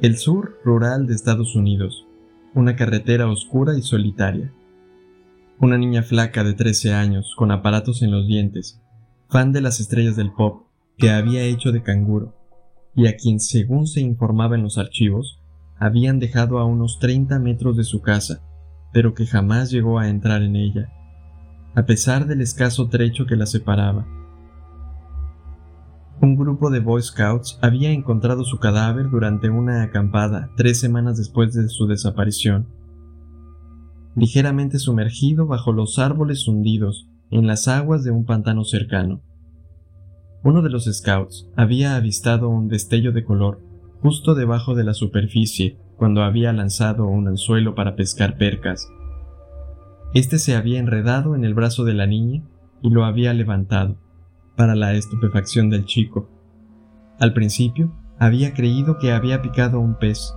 El 0.00 0.18
sur 0.18 0.58
rural 0.64 1.06
de 1.06 1.14
Estados 1.14 1.56
Unidos, 1.56 2.06
una 2.54 2.76
carretera 2.76 3.28
oscura 3.28 3.76
y 3.76 3.82
solitaria. 3.82 4.52
Una 5.58 5.78
niña 5.78 6.02
flaca 6.02 6.44
de 6.44 6.54
13 6.54 6.92
años, 6.94 7.34
con 7.36 7.50
aparatos 7.50 8.02
en 8.02 8.10
los 8.10 8.26
dientes, 8.26 8.80
fan 9.28 9.52
de 9.52 9.60
las 9.60 9.80
estrellas 9.80 10.16
del 10.16 10.32
pop, 10.32 10.66
que 10.96 11.10
había 11.10 11.42
hecho 11.42 11.72
de 11.72 11.82
canguro, 11.82 12.34
y 12.94 13.08
a 13.08 13.16
quien, 13.16 13.40
según 13.40 13.86
se 13.86 14.00
informaba 14.00 14.54
en 14.54 14.62
los 14.62 14.78
archivos, 14.78 15.40
habían 15.76 16.20
dejado 16.20 16.58
a 16.58 16.64
unos 16.64 16.98
30 17.00 17.38
metros 17.40 17.76
de 17.76 17.84
su 17.84 18.00
casa, 18.00 18.40
pero 18.92 19.14
que 19.14 19.26
jamás 19.26 19.70
llegó 19.70 19.98
a 19.98 20.08
entrar 20.08 20.42
en 20.42 20.54
ella, 20.54 20.92
a 21.74 21.84
pesar 21.84 22.26
del 22.26 22.40
escaso 22.40 22.88
trecho 22.88 23.26
que 23.26 23.36
la 23.36 23.46
separaba. 23.46 24.06
Un 26.20 26.36
grupo 26.36 26.70
de 26.70 26.80
Boy 26.80 27.02
Scouts 27.02 27.58
había 27.60 27.90
encontrado 27.90 28.44
su 28.44 28.58
cadáver 28.58 29.10
durante 29.10 29.50
una 29.50 29.82
acampada 29.82 30.50
tres 30.56 30.80
semanas 30.80 31.18
después 31.18 31.52
de 31.52 31.68
su 31.68 31.86
desaparición, 31.86 32.68
ligeramente 34.14 34.78
sumergido 34.78 35.46
bajo 35.46 35.72
los 35.72 35.98
árboles 35.98 36.46
hundidos 36.46 37.08
en 37.30 37.46
las 37.46 37.68
aguas 37.68 38.04
de 38.04 38.12
un 38.12 38.24
pantano 38.24 38.64
cercano. 38.64 39.20
Uno 40.44 40.62
de 40.62 40.70
los 40.70 40.84
scouts 40.84 41.48
había 41.56 41.96
avistado 41.96 42.48
un 42.48 42.68
destello 42.68 43.12
de 43.12 43.24
color 43.24 43.60
justo 44.00 44.34
debajo 44.34 44.74
de 44.74 44.84
la 44.84 44.94
superficie 44.94 45.78
cuando 45.96 46.22
había 46.22 46.52
lanzado 46.52 47.06
un 47.06 47.26
anzuelo 47.26 47.74
para 47.74 47.96
pescar 47.96 48.36
percas. 48.36 48.86
Este 50.14 50.38
se 50.38 50.54
había 50.54 50.78
enredado 50.78 51.34
en 51.34 51.44
el 51.44 51.54
brazo 51.54 51.84
de 51.84 51.92
la 51.92 52.06
niña 52.06 52.44
y 52.82 52.90
lo 52.90 53.04
había 53.04 53.34
levantado, 53.34 53.98
para 54.56 54.76
la 54.76 54.94
estupefacción 54.94 55.70
del 55.70 55.86
chico. 55.86 56.30
Al 57.18 57.32
principio 57.32 57.92
había 58.20 58.54
creído 58.54 58.98
que 58.98 59.10
había 59.10 59.42
picado 59.42 59.80
un 59.80 59.98
pez, 59.98 60.32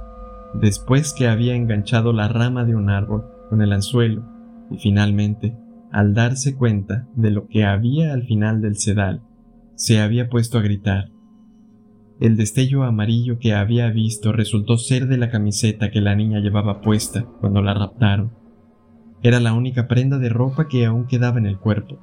después 0.55 1.13
que 1.13 1.27
había 1.27 1.55
enganchado 1.55 2.11
la 2.11 2.27
rama 2.27 2.65
de 2.65 2.75
un 2.75 2.89
árbol 2.89 3.25
con 3.49 3.61
el 3.61 3.71
anzuelo, 3.71 4.25
y 4.71 4.77
finalmente, 4.79 5.55
al 5.91 6.15
darse 6.15 6.55
cuenta 6.55 7.07
de 7.15 7.29
lo 7.29 7.47
que 7.47 7.63
había 7.63 8.13
al 8.13 8.23
final 8.23 8.61
del 8.61 8.77
sedal, 8.77 9.21
se 9.75 10.01
había 10.01 10.27
puesto 10.27 10.57
a 10.57 10.61
gritar. 10.61 11.11
El 12.19 12.35
destello 12.35 12.83
amarillo 12.83 13.37
que 13.37 13.53
había 13.53 13.91
visto 13.91 14.31
resultó 14.31 14.79
ser 14.79 15.07
de 15.07 15.19
la 15.19 15.29
camiseta 15.29 15.91
que 15.91 16.01
la 16.01 16.15
niña 16.15 16.39
llevaba 16.39 16.81
puesta 16.81 17.27
cuando 17.39 17.61
la 17.61 17.75
raptaron. 17.75 18.46
Era 19.23 19.39
la 19.39 19.53
única 19.53 19.87
prenda 19.87 20.19
de 20.19 20.29
ropa 20.29 20.67
que 20.67 20.85
aún 20.85 21.07
quedaba 21.07 21.37
en 21.39 21.47
el 21.47 21.57
cuerpo. 21.57 21.97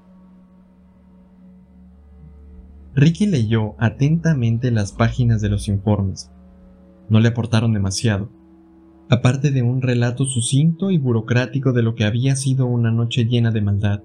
Ricky 2.95 3.27
leyó 3.27 3.75
atentamente 3.79 4.71
las 4.71 4.93
páginas 4.93 5.41
de 5.41 5.49
los 5.49 5.69
informes. 5.69 6.31
No 7.09 7.21
le 7.21 7.29
aportaron 7.29 7.73
demasiado, 7.73 8.31
aparte 9.11 9.51
de 9.51 9.63
un 9.63 9.83
relato 9.83 10.25
sucinto 10.25 10.91
y 10.91 10.99
burocrático 10.99 11.73
de 11.73 11.83
lo 11.83 11.95
que 11.95 12.05
había 12.05 12.37
sido 12.37 12.67
una 12.67 12.91
noche 12.91 13.25
llena 13.25 13.51
de 13.51 13.63
maldad. 13.63 14.03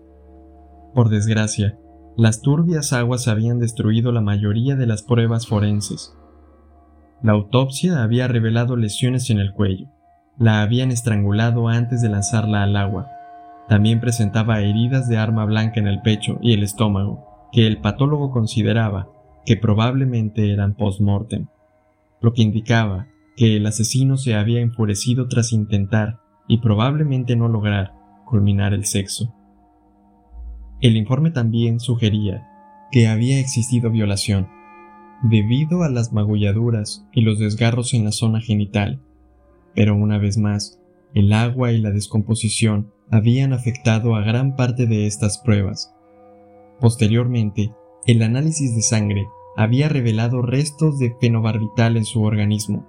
Por 0.93 1.09
desgracia, 1.09 1.77
las 2.17 2.41
turbias 2.41 2.91
aguas 2.91 3.27
habían 3.27 3.59
destruido 3.59 4.11
la 4.11 4.21
mayoría 4.21 4.75
de 4.75 4.87
las 4.87 5.03
pruebas 5.03 5.47
forenses. 5.47 6.15
La 7.21 7.33
autopsia 7.33 8.03
había 8.03 8.27
revelado 8.27 8.75
lesiones 8.75 9.29
en 9.29 9.39
el 9.39 9.53
cuello. 9.53 9.87
La 10.39 10.61
habían 10.61 10.89
estrangulado 10.89 11.67
antes 11.67 12.01
de 12.01 12.07
lanzarla 12.07 12.63
al 12.63 12.77
agua. 12.77 13.11
También 13.67 13.99
presentaba 13.99 14.61
heridas 14.61 15.09
de 15.09 15.17
arma 15.17 15.43
blanca 15.43 15.81
en 15.81 15.87
el 15.87 16.01
pecho 16.01 16.39
y 16.41 16.53
el 16.53 16.63
estómago, 16.63 17.49
que 17.51 17.67
el 17.67 17.81
patólogo 17.81 18.31
consideraba 18.31 19.09
que 19.45 19.57
probablemente 19.57 20.53
eran 20.53 20.75
post-mortem, 20.75 21.47
lo 22.21 22.31
que 22.31 22.41
indicaba 22.41 23.07
que 23.35 23.57
el 23.57 23.65
asesino 23.65 24.15
se 24.15 24.35
había 24.35 24.61
enfurecido 24.61 25.27
tras 25.27 25.51
intentar, 25.51 26.19
y 26.47 26.59
probablemente 26.59 27.35
no 27.35 27.49
lograr, 27.49 27.93
culminar 28.25 28.73
el 28.73 28.85
sexo. 28.85 29.35
El 30.79 30.95
informe 30.95 31.31
también 31.31 31.81
sugería 31.81 32.47
que 32.91 33.09
había 33.09 33.39
existido 33.39 33.91
violación, 33.91 34.47
debido 35.21 35.83
a 35.83 35.89
las 35.89 36.13
magulladuras 36.13 37.05
y 37.11 37.21
los 37.21 37.39
desgarros 37.39 37.93
en 37.93 38.05
la 38.05 38.13
zona 38.13 38.39
genital, 38.39 39.01
pero 39.75 39.95
una 39.95 40.17
vez 40.17 40.37
más, 40.37 40.79
el 41.13 41.33
agua 41.33 41.71
y 41.71 41.79
la 41.79 41.91
descomposición 41.91 42.91
habían 43.11 43.53
afectado 43.53 44.15
a 44.15 44.21
gran 44.21 44.55
parte 44.55 44.85
de 44.85 45.07
estas 45.07 45.39
pruebas. 45.39 45.93
Posteriormente, 46.79 47.73
el 48.05 48.21
análisis 48.21 48.75
de 48.75 48.81
sangre 48.81 49.27
había 49.55 49.89
revelado 49.89 50.41
restos 50.41 50.99
de 50.99 51.15
fenobarbital 51.19 51.97
en 51.97 52.05
su 52.05 52.23
organismo. 52.23 52.87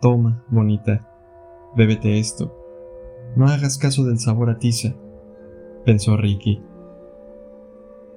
Toma, 0.00 0.44
bonita, 0.48 1.08
bébete 1.76 2.18
esto. 2.18 2.54
No 3.36 3.46
hagas 3.46 3.78
caso 3.78 4.04
del 4.04 4.18
sabor 4.18 4.50
a 4.50 4.58
tiza, 4.58 4.94
pensó 5.84 6.16
Ricky. 6.16 6.62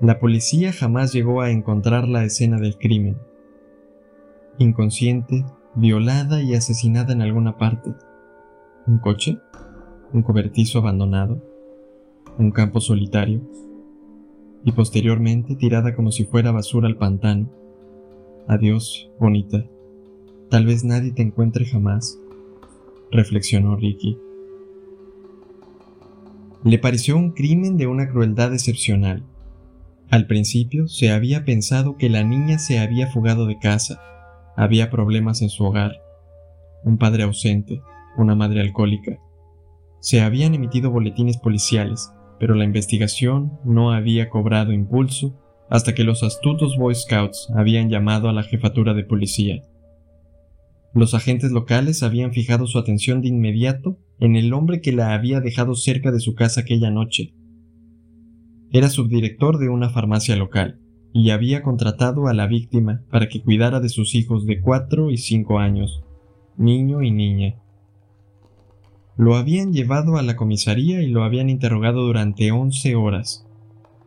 La 0.02 0.20
policía 0.20 0.74
jamás 0.74 1.14
llegó 1.14 1.42
a 1.42 1.52
encontrar 1.52 2.08
la 2.08 2.26
escena 2.26 2.58
del 2.58 2.78
crimen. 2.78 3.18
Inconsciente, 4.58 5.46
violada 5.76 6.42
y 6.42 6.54
asesinada 6.54 7.14
en 7.14 7.22
alguna 7.22 7.58
parte. 7.58 7.94
¿Un 8.86 9.00
coche? 9.00 9.40
¿Un 10.12 10.22
cobertizo 10.22 10.80
abandonado? 10.80 11.42
¿Un 12.38 12.52
campo 12.52 12.80
solitario? 12.80 13.42
Y 14.64 14.72
posteriormente 14.72 15.56
tirada 15.56 15.96
como 15.96 16.12
si 16.12 16.26
fuera 16.26 16.52
basura 16.52 16.88
al 16.88 16.98
pantano. 16.98 17.50
Adiós, 18.48 19.10
bonita. 19.20 19.66
Tal 20.50 20.66
vez 20.66 20.84
nadie 20.84 21.12
te 21.12 21.22
encuentre 21.22 21.66
jamás, 21.66 22.20
reflexionó 23.12 23.76
Ricky. 23.76 24.18
Le 26.64 26.78
pareció 26.80 27.18
un 27.18 27.32
crimen 27.32 27.76
de 27.78 27.88
una 27.88 28.10
crueldad 28.10 28.54
excepcional. 28.54 29.24
Al 30.10 30.28
principio 30.28 30.88
se 30.88 31.12
había 31.12 31.44
pensado 31.44 31.98
que 31.98 32.10
la 32.10 32.24
niña 32.24 32.60
se 32.60 32.80
había 32.80 33.08
fugado 33.08 33.48
de 33.48 33.58
casa, 33.58 34.00
había 34.56 34.90
problemas 34.90 35.42
en 35.42 35.50
su 35.50 35.64
hogar, 35.64 36.02
un 36.84 36.98
padre 36.98 37.24
ausente, 37.24 37.82
una 38.18 38.36
madre 38.36 38.62
alcohólica. 38.62 39.20
Se 40.00 40.22
habían 40.22 40.54
emitido 40.54 40.92
boletines 40.92 41.38
policiales, 41.38 42.12
pero 42.40 42.56
la 42.56 42.66
investigación 42.66 43.60
no 43.64 43.92
había 43.92 44.30
cobrado 44.30 44.74
impulso 44.74 45.40
hasta 45.70 45.96
que 45.96 46.04
los 46.04 46.24
astutos 46.24 46.78
Boy 46.78 46.94
Scouts 46.94 47.50
habían 47.56 47.90
llamado 47.90 48.30
a 48.30 48.34
la 48.34 48.44
jefatura 48.44 48.94
de 48.94 49.06
policía. 49.06 49.62
Los 50.94 51.16
agentes 51.16 51.52
locales 51.52 52.04
habían 52.04 52.34
fijado 52.34 52.68
su 52.68 52.78
atención 52.78 53.22
de 53.22 53.30
inmediato 53.30 53.98
en 54.20 54.36
el 54.36 54.54
hombre 54.54 54.82
que 54.82 54.92
la 54.92 55.14
había 55.14 55.40
dejado 55.40 55.74
cerca 55.74 56.12
de 56.12 56.20
su 56.20 56.36
casa 56.36 56.62
aquella 56.62 56.92
noche. 56.92 57.34
Era 58.72 58.90
subdirector 58.90 59.58
de 59.58 59.70
una 59.70 59.90
farmacia 59.90 60.36
local 60.36 60.83
y 61.14 61.30
había 61.30 61.62
contratado 61.62 62.28
a 62.28 62.34
la 62.34 62.48
víctima 62.48 63.04
para 63.10 63.30
que 63.30 63.42
cuidara 63.42 63.80
de 63.80 63.90
sus 63.90 64.16
hijos 64.16 64.46
de 64.46 64.60
cuatro 64.60 65.12
y 65.12 65.18
cinco 65.18 65.60
años, 65.60 66.04
niño 66.58 67.02
y 67.02 67.12
niña. 67.12 67.56
Lo 69.16 69.36
habían 69.36 69.72
llevado 69.72 70.18
a 70.18 70.24
la 70.24 70.36
comisaría 70.36 71.02
y 71.02 71.08
lo 71.08 71.24
habían 71.24 71.50
interrogado 71.50 72.02
durante 72.02 72.52
once 72.52 72.96
horas. 72.96 73.46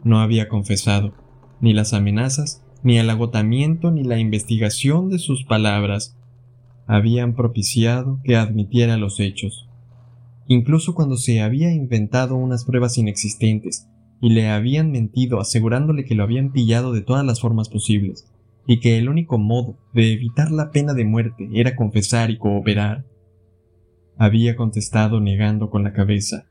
No 0.02 0.20
había 0.20 0.48
confesado, 0.48 1.14
ni 1.60 1.72
las 1.72 1.92
amenazas, 1.92 2.64
ni 2.82 2.98
el 2.98 3.08
agotamiento, 3.08 3.90
ni 3.90 4.02
la 4.02 4.18
investigación 4.18 5.08
de 5.08 5.18
sus 5.18 5.44
palabras 5.44 6.16
habían 6.88 7.34
propiciado 7.34 8.20
que 8.24 8.36
admitiera 8.36 8.96
los 8.96 9.20
hechos 9.20 9.66
incluso 10.48 10.94
cuando 10.94 11.16
se 11.16 11.40
había 11.40 11.72
inventado 11.72 12.36
unas 12.36 12.64
pruebas 12.64 12.98
inexistentes 12.98 13.88
y 14.20 14.30
le 14.30 14.48
habían 14.48 14.90
mentido 14.90 15.40
asegurándole 15.40 16.04
que 16.04 16.14
lo 16.14 16.22
habían 16.22 16.52
pillado 16.52 16.92
de 16.92 17.02
todas 17.02 17.24
las 17.24 17.40
formas 17.40 17.68
posibles, 17.68 18.30
y 18.66 18.80
que 18.80 18.98
el 18.98 19.08
único 19.08 19.38
modo 19.38 19.78
de 19.92 20.12
evitar 20.12 20.50
la 20.50 20.70
pena 20.70 20.94
de 20.94 21.04
muerte 21.04 21.48
era 21.52 21.76
confesar 21.76 22.30
y 22.30 22.38
cooperar. 22.38 23.04
Había 24.16 24.56
contestado 24.56 25.20
negando 25.20 25.70
con 25.70 25.84
la 25.84 25.92
cabeza, 25.92 26.46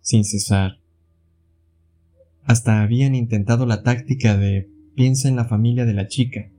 sin 0.00 0.24
cesar. 0.24 0.78
Hasta 2.44 2.82
habían 2.82 3.14
intentado 3.14 3.66
la 3.66 3.82
táctica 3.82 4.36
de 4.36 4.68
piensa 4.94 5.28
en 5.28 5.36
la 5.36 5.44
familia 5.44 5.84
de 5.86 5.94
la 5.94 6.06
chica. 6.06 6.50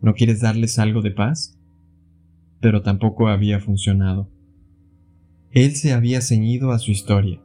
¿No 0.00 0.14
quieres 0.14 0.40
darles 0.40 0.78
algo 0.78 1.02
de 1.02 1.10
paz? 1.10 1.58
Pero 2.60 2.82
tampoco 2.82 3.28
había 3.28 3.60
funcionado. 3.60 4.30
Él 5.50 5.76
se 5.76 5.92
había 5.92 6.20
ceñido 6.20 6.72
a 6.72 6.78
su 6.78 6.90
historia. 6.90 7.40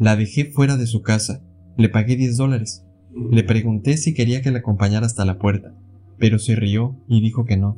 La 0.00 0.16
dejé 0.16 0.46
fuera 0.46 0.78
de 0.78 0.86
su 0.86 1.02
casa, 1.02 1.42
le 1.76 1.90
pagué 1.90 2.16
10 2.16 2.38
dólares. 2.38 2.86
Le 3.30 3.44
pregunté 3.44 3.98
si 3.98 4.14
quería 4.14 4.40
que 4.40 4.50
la 4.50 4.60
acompañara 4.60 5.04
hasta 5.04 5.26
la 5.26 5.38
puerta, 5.38 5.74
pero 6.18 6.38
se 6.38 6.56
rió 6.56 6.96
y 7.06 7.20
dijo 7.20 7.44
que 7.44 7.58
no. 7.58 7.76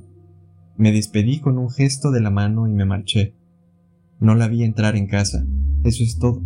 Me 0.77 0.93
despedí 0.93 1.41
con 1.41 1.59
un 1.59 1.69
gesto 1.69 2.13
de 2.13 2.21
la 2.21 2.31
mano 2.31 2.69
y 2.69 2.71
me 2.71 2.85
marché. 2.85 3.35
No 4.21 4.37
la 4.37 4.47
vi 4.47 4.63
entrar 4.63 4.95
en 4.95 5.09
casa, 5.09 5.45
eso 5.83 6.05
es 6.05 6.21
todo. 6.21 6.45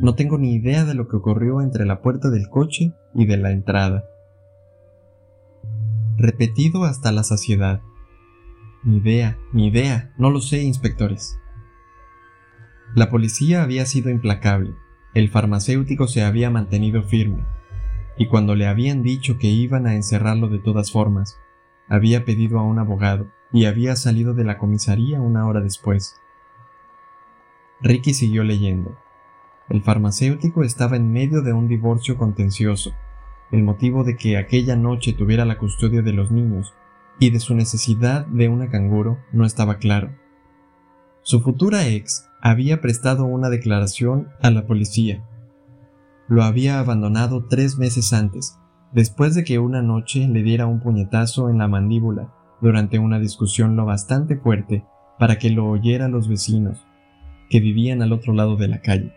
No 0.00 0.16
tengo 0.16 0.36
ni 0.36 0.52
idea 0.54 0.84
de 0.84 0.94
lo 0.94 1.06
que 1.06 1.14
ocurrió 1.14 1.60
entre 1.60 1.86
la 1.86 2.02
puerta 2.02 2.28
del 2.28 2.48
coche 2.48 2.92
y 3.14 3.26
de 3.26 3.36
la 3.36 3.52
entrada. 3.52 4.02
Repetido 6.16 6.82
hasta 6.82 7.12
la 7.12 7.22
saciedad. 7.22 7.82
Ni 8.82 8.96
idea, 8.96 9.38
ni 9.52 9.68
idea, 9.68 10.12
no 10.18 10.30
lo 10.30 10.40
sé, 10.40 10.64
inspectores. 10.64 11.38
La 12.96 13.10
policía 13.10 13.62
había 13.62 13.86
sido 13.86 14.10
implacable, 14.10 14.72
el 15.14 15.30
farmacéutico 15.30 16.06
se 16.06 16.22
había 16.22 16.50
mantenido 16.50 17.02
firme, 17.02 17.44
y 18.16 18.26
cuando 18.26 18.54
le 18.54 18.66
habían 18.66 19.02
dicho 19.02 19.38
que 19.38 19.46
iban 19.46 19.86
a 19.86 19.94
encerrarlo 19.94 20.48
de 20.48 20.58
todas 20.58 20.90
formas, 20.90 21.38
había 21.88 22.24
pedido 22.24 22.58
a 22.58 22.62
un 22.62 22.78
abogado 22.78 23.28
y 23.52 23.64
había 23.64 23.96
salido 23.96 24.34
de 24.34 24.44
la 24.44 24.58
comisaría 24.58 25.20
una 25.20 25.46
hora 25.46 25.60
después. 25.60 26.20
Ricky 27.80 28.12
siguió 28.12 28.44
leyendo. 28.44 28.98
El 29.68 29.82
farmacéutico 29.82 30.62
estaba 30.64 30.96
en 30.96 31.12
medio 31.12 31.42
de 31.42 31.52
un 31.52 31.68
divorcio 31.68 32.16
contencioso. 32.16 32.92
El 33.50 33.62
motivo 33.62 34.04
de 34.04 34.16
que 34.16 34.36
aquella 34.36 34.76
noche 34.76 35.12
tuviera 35.12 35.44
la 35.44 35.58
custodia 35.58 36.02
de 36.02 36.12
los 36.12 36.30
niños 36.30 36.74
y 37.18 37.30
de 37.30 37.40
su 37.40 37.54
necesidad 37.54 38.26
de 38.26 38.48
una 38.48 38.68
canguro 38.68 39.18
no 39.32 39.46
estaba 39.46 39.78
claro. 39.78 40.10
Su 41.22 41.40
futura 41.40 41.86
ex 41.86 42.27
había 42.40 42.80
prestado 42.80 43.24
una 43.24 43.50
declaración 43.50 44.28
a 44.40 44.50
la 44.50 44.66
policía. 44.66 45.24
Lo 46.28 46.44
había 46.44 46.78
abandonado 46.78 47.46
tres 47.48 47.78
meses 47.78 48.12
antes, 48.12 48.58
después 48.92 49.34
de 49.34 49.44
que 49.44 49.58
una 49.58 49.82
noche 49.82 50.28
le 50.28 50.42
diera 50.42 50.66
un 50.66 50.80
puñetazo 50.80 51.50
en 51.50 51.58
la 51.58 51.68
mandíbula 51.68 52.32
durante 52.60 52.98
una 52.98 53.18
discusión 53.18 53.76
lo 53.76 53.84
bastante 53.86 54.36
fuerte 54.36 54.84
para 55.18 55.38
que 55.38 55.50
lo 55.50 55.66
oyeran 55.68 56.12
los 56.12 56.28
vecinos, 56.28 56.78
que 57.50 57.60
vivían 57.60 58.02
al 58.02 58.12
otro 58.12 58.32
lado 58.34 58.56
de 58.56 58.68
la 58.68 58.80
calle. 58.80 59.12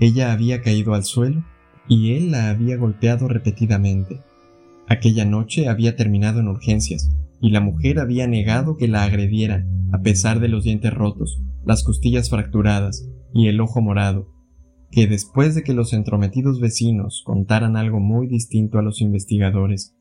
Ella 0.00 0.32
había 0.32 0.62
caído 0.62 0.94
al 0.94 1.04
suelo 1.04 1.44
y 1.86 2.14
él 2.14 2.30
la 2.30 2.48
había 2.48 2.76
golpeado 2.76 3.28
repetidamente. 3.28 4.20
Aquella 4.88 5.24
noche 5.24 5.68
había 5.68 5.96
terminado 5.96 6.40
en 6.40 6.48
urgencias 6.48 7.10
y 7.40 7.50
la 7.50 7.60
mujer 7.60 7.98
había 7.98 8.26
negado 8.26 8.76
que 8.76 8.88
la 8.88 9.02
agredieran, 9.04 9.88
a 9.92 9.98
pesar 9.98 10.40
de 10.40 10.48
los 10.48 10.64
dientes 10.64 10.94
rotos, 10.94 11.40
las 11.64 11.84
costillas 11.84 12.30
fracturadas 12.30 13.08
y 13.34 13.48
el 13.48 13.60
ojo 13.60 13.80
morado, 13.80 14.28
que 14.90 15.06
después 15.06 15.54
de 15.54 15.62
que 15.62 15.74
los 15.74 15.92
entrometidos 15.92 16.60
vecinos 16.60 17.22
contaran 17.24 17.76
algo 17.76 18.00
muy 18.00 18.26
distinto 18.26 18.78
a 18.78 18.82
los 18.82 19.00
investigadores, 19.00 19.94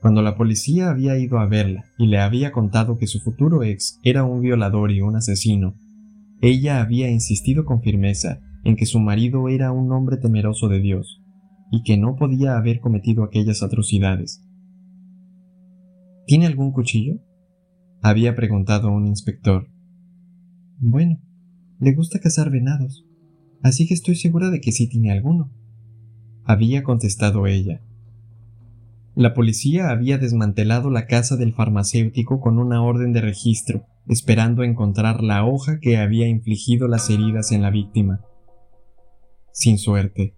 cuando 0.00 0.20
la 0.20 0.36
policía 0.36 0.90
había 0.90 1.16
ido 1.16 1.38
a 1.38 1.46
verla 1.46 1.86
y 1.98 2.06
le 2.08 2.18
había 2.18 2.52
contado 2.52 2.98
que 2.98 3.06
su 3.06 3.20
futuro 3.20 3.62
ex 3.62 3.98
era 4.02 4.24
un 4.24 4.42
violador 4.42 4.92
y 4.92 5.00
un 5.00 5.16
asesino, 5.16 5.74
ella 6.42 6.82
había 6.82 7.10
insistido 7.10 7.64
con 7.64 7.80
firmeza 7.80 8.40
en 8.64 8.76
que 8.76 8.86
su 8.86 9.00
marido 9.00 9.48
era 9.48 9.72
un 9.72 9.90
hombre 9.92 10.16
temeroso 10.18 10.68
de 10.68 10.80
Dios, 10.80 11.22
y 11.70 11.82
que 11.82 11.96
no 11.96 12.16
podía 12.16 12.56
haber 12.56 12.80
cometido 12.80 13.24
aquellas 13.24 13.62
atrocidades. 13.62 14.42
¿Tiene 16.26 16.46
algún 16.46 16.72
cuchillo? 16.72 17.20
Había 18.04 18.34
preguntado 18.34 18.90
un 18.90 19.06
inspector. 19.06 19.70
Bueno, 20.78 21.22
le 21.80 21.94
gusta 21.94 22.18
cazar 22.18 22.50
venados, 22.50 23.06
así 23.62 23.88
que 23.88 23.94
estoy 23.94 24.14
segura 24.14 24.50
de 24.50 24.60
que 24.60 24.72
sí 24.72 24.86
tiene 24.86 25.10
alguno, 25.10 25.50
había 26.44 26.82
contestado 26.82 27.46
ella. 27.46 27.80
La 29.14 29.32
policía 29.32 29.88
había 29.88 30.18
desmantelado 30.18 30.90
la 30.90 31.06
casa 31.06 31.38
del 31.38 31.54
farmacéutico 31.54 32.42
con 32.42 32.58
una 32.58 32.82
orden 32.82 33.14
de 33.14 33.22
registro, 33.22 33.86
esperando 34.06 34.64
encontrar 34.64 35.22
la 35.22 35.46
hoja 35.46 35.80
que 35.80 35.96
había 35.96 36.28
infligido 36.28 36.88
las 36.88 37.08
heridas 37.08 37.52
en 37.52 37.62
la 37.62 37.70
víctima. 37.70 38.20
Sin 39.50 39.78
suerte. 39.78 40.36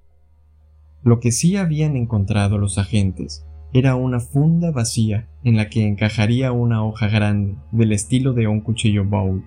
Lo 1.03 1.19
que 1.19 1.33
sí 1.33 1.57
habían 1.57 1.97
encontrado 1.97 2.59
los 2.59 2.79
agentes 2.79 3.45
era 3.79 3.95
una 3.97 4.21
funda 4.21 4.71
vacía 4.71 5.29
en 5.45 5.57
la 5.57 5.69
que 5.69 5.87
encajaría 5.87 6.53
una 6.53 6.85
hoja 6.85 7.09
grande 7.09 7.57
del 7.73 7.93
estilo 7.93 8.33
de 8.33 8.47
un 8.47 8.61
cuchillo 8.61 9.05
bowl. 9.05 9.45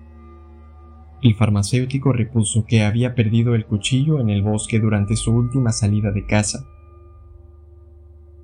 El 1.22 1.34
farmacéutico 1.34 2.12
repuso 2.12 2.64
que 2.64 2.82
había 2.82 3.14
perdido 3.14 3.54
el 3.54 3.66
cuchillo 3.66 4.20
en 4.20 4.30
el 4.30 4.42
bosque 4.42 4.80
durante 4.80 5.16
su 5.16 5.32
última 5.32 5.72
salida 5.72 6.12
de 6.12 6.26
casa 6.26 6.64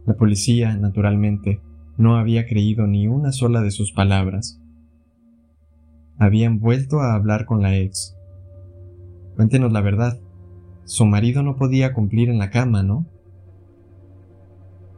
la 0.07 0.15
policía, 0.15 0.77
naturalmente, 0.77 1.61
no 1.99 2.17
había 2.17 2.47
creído 2.47 2.87
ni 2.87 3.09
una 3.09 3.33
sola 3.33 3.61
de 3.61 3.73
sus 3.73 3.91
palabras. 3.91 4.63
Habían 6.17 6.61
vuelto 6.61 7.01
a 7.01 7.15
hablar 7.15 7.45
con 7.45 7.61
la 7.61 7.77
ex. 7.77 8.17
Cuéntenos 9.35 9.73
la 9.73 9.81
verdad. 9.81 10.21
Su 10.85 11.07
marido 11.07 11.43
no 11.43 11.57
podía 11.57 11.93
cumplir 11.93 12.29
en 12.29 12.39
la 12.39 12.51
cama, 12.51 12.85
¿no? 12.85 13.05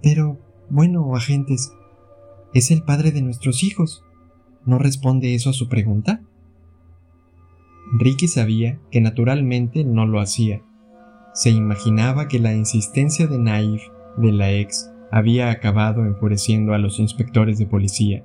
Pero, 0.03 0.39
bueno, 0.71 1.15
agentes, 1.17 1.73
es 2.55 2.71
el 2.71 2.83
padre 2.83 3.11
de 3.11 3.23
nuestros 3.23 3.63
hijos. 3.63 4.05
¿No 4.65 4.79
responde 4.79 5.35
eso 5.35 5.51
a 5.51 5.55
su 5.55 5.69
pregunta? 5.69 6.23
Ricky 7.99 8.29
sabía 8.29 8.79
que 8.91 9.01
naturalmente 9.01 9.85
no 9.85 10.07
lo 10.07 10.21
hacía. 10.21 10.63
Se 11.33 11.51
imaginaba 11.51 12.29
que 12.29 12.39
la 12.39 12.55
insistencia 12.55 13.27
de 13.27 13.39
Naif, 13.39 13.83
de 14.19 14.33
la 14.33 14.53
ex, 14.53 14.91
había 15.11 15.51
acabado 15.51 16.05
enfureciendo 16.05 16.75
a 16.75 16.79
los 16.79 17.01
inspectores 17.01 17.59
de 17.59 17.67
policía. 17.67 18.25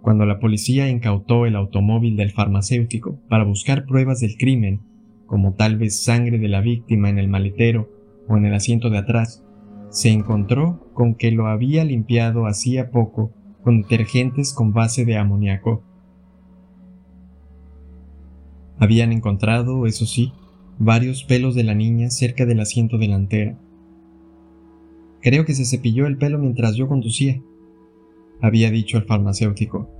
Cuando 0.00 0.24
la 0.24 0.38
policía 0.38 0.88
incautó 0.88 1.46
el 1.46 1.56
automóvil 1.56 2.16
del 2.16 2.30
farmacéutico 2.30 3.18
para 3.28 3.44
buscar 3.44 3.84
pruebas 3.84 4.20
del 4.20 4.36
crimen, 4.36 4.80
como 5.26 5.54
tal 5.54 5.76
vez 5.76 6.02
sangre 6.02 6.38
de 6.38 6.48
la 6.48 6.60
víctima 6.60 7.10
en 7.10 7.18
el 7.18 7.28
maletero 7.28 7.90
o 8.28 8.36
en 8.36 8.46
el 8.46 8.54
asiento 8.54 8.88
de 8.88 8.98
atrás, 8.98 9.45
se 9.90 10.10
encontró 10.10 10.90
con 10.94 11.14
que 11.14 11.30
lo 11.30 11.46
había 11.46 11.84
limpiado 11.84 12.46
hacía 12.46 12.90
poco 12.90 13.32
con 13.62 13.82
detergentes 13.82 14.52
con 14.52 14.72
base 14.72 15.04
de 15.04 15.16
amoníaco. 15.16 15.82
Habían 18.78 19.12
encontrado, 19.12 19.86
eso 19.86 20.06
sí, 20.06 20.32
varios 20.78 21.24
pelos 21.24 21.54
de 21.54 21.64
la 21.64 21.74
niña 21.74 22.10
cerca 22.10 22.44
del 22.46 22.60
asiento 22.60 22.98
delantero, 22.98 23.56
Creo 25.26 25.44
que 25.44 25.54
se 25.54 25.64
cepilló 25.64 26.06
el 26.06 26.18
pelo 26.18 26.38
mientras 26.38 26.76
yo 26.76 26.86
conducía, 26.86 27.42
había 28.40 28.70
dicho 28.70 28.96
el 28.96 29.06
farmacéutico. 29.06 29.90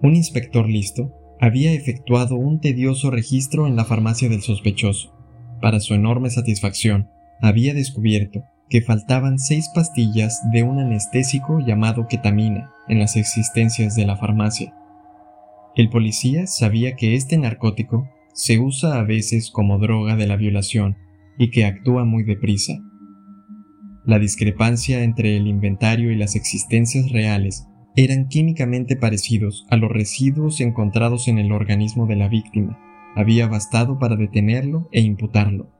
Un 0.00 0.14
inspector 0.14 0.68
listo 0.68 1.10
había 1.40 1.72
efectuado 1.72 2.36
un 2.36 2.60
tedioso 2.60 3.10
registro 3.10 3.66
en 3.66 3.74
la 3.74 3.84
farmacia 3.84 4.28
del 4.28 4.40
sospechoso. 4.40 5.12
Para 5.60 5.80
su 5.80 5.94
enorme 5.94 6.30
satisfacción, 6.30 7.08
había 7.40 7.74
descubierto 7.74 8.44
que 8.74 8.82
faltaban 8.82 9.38
seis 9.38 9.70
pastillas 9.72 10.50
de 10.50 10.64
un 10.64 10.80
anestésico 10.80 11.60
llamado 11.60 12.08
ketamina 12.08 12.72
en 12.88 12.98
las 12.98 13.14
existencias 13.14 13.94
de 13.94 14.04
la 14.04 14.16
farmacia. 14.16 14.74
El 15.76 15.90
policía 15.90 16.48
sabía 16.48 16.96
que 16.96 17.14
este 17.14 17.38
narcótico 17.38 18.08
se 18.32 18.58
usa 18.58 18.98
a 18.98 19.04
veces 19.04 19.52
como 19.52 19.78
droga 19.78 20.16
de 20.16 20.26
la 20.26 20.34
violación 20.34 20.96
y 21.38 21.52
que 21.52 21.66
actúa 21.66 22.04
muy 22.04 22.24
deprisa. 22.24 22.72
La 24.04 24.18
discrepancia 24.18 25.04
entre 25.04 25.36
el 25.36 25.46
inventario 25.46 26.10
y 26.10 26.16
las 26.16 26.34
existencias 26.34 27.12
reales 27.12 27.68
eran 27.94 28.26
químicamente 28.26 28.96
parecidos 28.96 29.66
a 29.70 29.76
los 29.76 29.92
residuos 29.92 30.60
encontrados 30.60 31.28
en 31.28 31.38
el 31.38 31.52
organismo 31.52 32.08
de 32.08 32.16
la 32.16 32.26
víctima. 32.26 32.76
Había 33.14 33.46
bastado 33.46 34.00
para 34.00 34.16
detenerlo 34.16 34.88
e 34.90 35.00
imputarlo. 35.00 35.73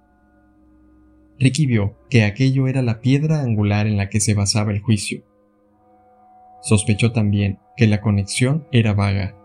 Ricky 1.38 1.66
vio 1.66 1.97
que 2.09 2.25
aquello 2.25 2.68
era 2.68 2.83
la 2.83 3.01
piedra 3.01 3.42
angular 3.42 3.87
en 3.87 3.97
la 3.97 4.09
que 4.09 4.20
se 4.20 4.35
basaba 4.35 4.73
el 4.73 4.81
juicio. 4.81 5.25
Sospechó 6.62 7.12
también 7.12 7.59
que 7.77 7.87
la 7.87 8.01
conexión 8.01 8.66
era 8.70 8.94
vaga. 8.94 9.37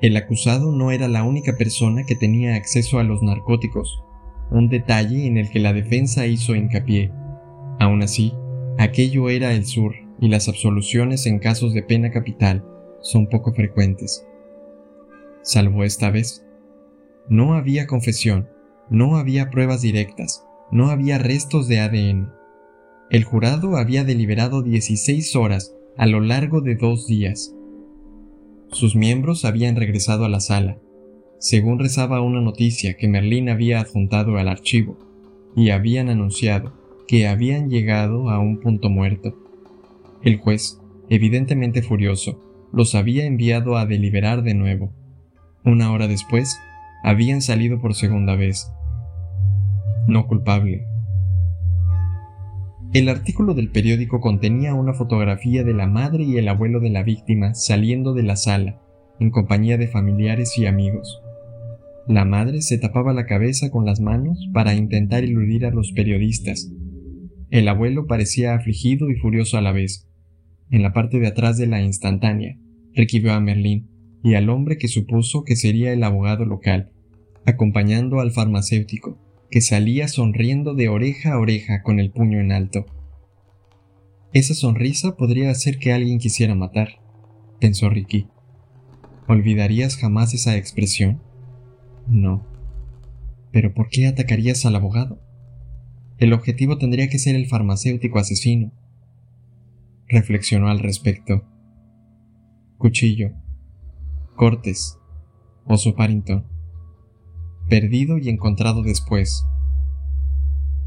El 0.00 0.16
acusado 0.16 0.72
no 0.72 0.90
era 0.90 1.08
la 1.08 1.24
única 1.24 1.56
persona 1.56 2.04
que 2.04 2.16
tenía 2.16 2.56
acceso 2.56 2.98
a 2.98 3.04
los 3.04 3.22
narcóticos, 3.22 4.02
un 4.50 4.68
detalle 4.68 5.26
en 5.26 5.36
el 5.36 5.50
que 5.50 5.60
la 5.60 5.72
defensa 5.72 6.26
hizo 6.26 6.54
hincapié. 6.54 7.12
Aún 7.78 8.02
así, 8.02 8.34
aquello 8.78 9.28
era 9.28 9.52
el 9.52 9.64
sur 9.64 9.94
y 10.20 10.28
las 10.28 10.48
absoluciones 10.48 11.26
en 11.26 11.38
casos 11.38 11.72
de 11.72 11.82
pena 11.82 12.10
capital 12.10 12.64
son 13.00 13.28
poco 13.28 13.52
frecuentes. 13.52 14.26
Salvo 15.42 15.84
esta 15.84 16.10
vez. 16.10 16.44
No 17.28 17.54
había 17.54 17.86
confesión, 17.86 18.48
no 18.90 19.16
había 19.16 19.50
pruebas 19.50 19.82
directas, 19.82 20.44
no 20.72 20.90
había 20.90 21.18
restos 21.18 21.68
de 21.68 21.80
ADN. 21.80 22.32
El 23.08 23.24
jurado 23.24 23.76
había 23.76 24.04
deliberado 24.04 24.62
16 24.62 25.36
horas 25.36 25.74
a 25.96 26.06
lo 26.06 26.20
largo 26.20 26.60
de 26.60 26.74
dos 26.74 27.06
días. 27.06 27.54
Sus 28.72 28.96
miembros 28.96 29.44
habían 29.44 29.76
regresado 29.76 30.24
a 30.24 30.28
la 30.28 30.40
sala, 30.40 30.78
según 31.38 31.78
rezaba 31.78 32.20
una 32.20 32.40
noticia 32.40 32.96
que 32.96 33.08
Merlín 33.08 33.48
había 33.48 33.80
adjuntado 33.80 34.36
al 34.36 34.48
archivo, 34.48 34.98
y 35.56 35.70
habían 35.70 36.08
anunciado 36.08 36.72
que 37.06 37.26
habían 37.26 37.70
llegado 37.70 38.28
a 38.28 38.38
un 38.38 38.60
punto 38.60 38.90
muerto. 38.90 39.34
El 40.22 40.38
juez, 40.38 40.80
evidentemente 41.08 41.82
furioso, 41.82 42.40
los 42.72 42.94
había 42.94 43.24
enviado 43.24 43.76
a 43.76 43.86
deliberar 43.86 44.42
de 44.42 44.54
nuevo. 44.54 44.92
Una 45.64 45.92
hora 45.92 46.06
después, 46.08 46.56
habían 47.02 47.40
salido 47.40 47.80
por 47.80 47.94
segunda 47.94 48.36
vez. 48.36 48.70
No 50.10 50.26
culpable. 50.26 50.86
El 52.92 53.08
artículo 53.08 53.54
del 53.54 53.70
periódico 53.70 54.20
contenía 54.20 54.74
una 54.74 54.92
fotografía 54.92 55.64
de 55.64 55.72
la 55.72 55.86
madre 55.86 56.24
y 56.24 56.36
el 56.36 56.48
abuelo 56.48 56.80
de 56.80 56.90
la 56.90 57.02
víctima 57.02 57.54
saliendo 57.54 58.12
de 58.12 58.24
la 58.24 58.36
sala, 58.36 58.80
en 59.20 59.30
compañía 59.30 59.78
de 59.78 59.88
familiares 59.88 60.58
y 60.58 60.66
amigos. 60.66 61.22
La 62.06 62.24
madre 62.24 62.60
se 62.60 62.76
tapaba 62.76 63.12
la 63.12 63.26
cabeza 63.26 63.70
con 63.70 63.86
las 63.86 64.00
manos 64.00 64.48
para 64.52 64.74
intentar 64.74 65.24
eludir 65.24 65.64
a 65.64 65.70
los 65.70 65.92
periodistas, 65.92 66.72
el 67.50 67.66
abuelo 67.66 68.06
parecía 68.06 68.54
afligido 68.54 69.10
y 69.10 69.16
furioso 69.16 69.58
a 69.58 69.60
la 69.60 69.72
vez. 69.72 70.08
En 70.70 70.82
la 70.82 70.92
parte 70.92 71.18
de 71.18 71.26
atrás 71.26 71.58
de 71.58 71.66
la 71.66 71.82
instantánea, 71.82 72.56
Ricky 72.94 73.28
a 73.28 73.40
Merlín 73.40 73.88
y 74.22 74.34
al 74.34 74.48
hombre 74.50 74.78
que 74.78 74.86
supuso 74.86 75.42
que 75.42 75.56
sería 75.56 75.92
el 75.92 76.04
abogado 76.04 76.44
local, 76.44 76.92
acompañando 77.46 78.20
al 78.20 78.30
farmacéutico, 78.30 79.18
que 79.50 79.60
salía 79.60 80.06
sonriendo 80.08 80.74
de 80.74 80.88
oreja 80.88 81.32
a 81.32 81.38
oreja 81.38 81.82
con 81.82 81.98
el 81.98 82.10
puño 82.10 82.40
en 82.40 82.52
alto. 82.52 82.86
Esa 84.32 84.54
sonrisa 84.54 85.16
podría 85.16 85.50
hacer 85.50 85.78
que 85.78 85.92
alguien 85.92 86.18
quisiera 86.18 86.54
matar, 86.54 87.00
pensó 87.58 87.90
Ricky. 87.90 88.28
¿Olvidarías 89.26 89.96
jamás 89.96 90.34
esa 90.34 90.56
expresión? 90.56 91.20
No. 92.06 92.46
Pero 93.52 93.74
¿por 93.74 93.88
qué 93.88 94.06
atacarías 94.06 94.64
al 94.66 94.76
abogado? 94.76 95.20
El 96.18 96.32
objetivo 96.32 96.78
tendría 96.78 97.08
que 97.08 97.18
ser 97.18 97.34
el 97.34 97.46
farmacéutico 97.46 98.18
asesino. 98.18 98.72
Reflexionó 100.06 100.68
al 100.68 100.80
respecto. 100.80 101.44
Cuchillo. 102.78 103.32
Cortes. 104.36 104.98
Oso 105.64 105.94
Parrington. 105.94 106.44
Perdido 107.70 108.18
y 108.18 108.28
encontrado 108.28 108.82
después. 108.82 109.46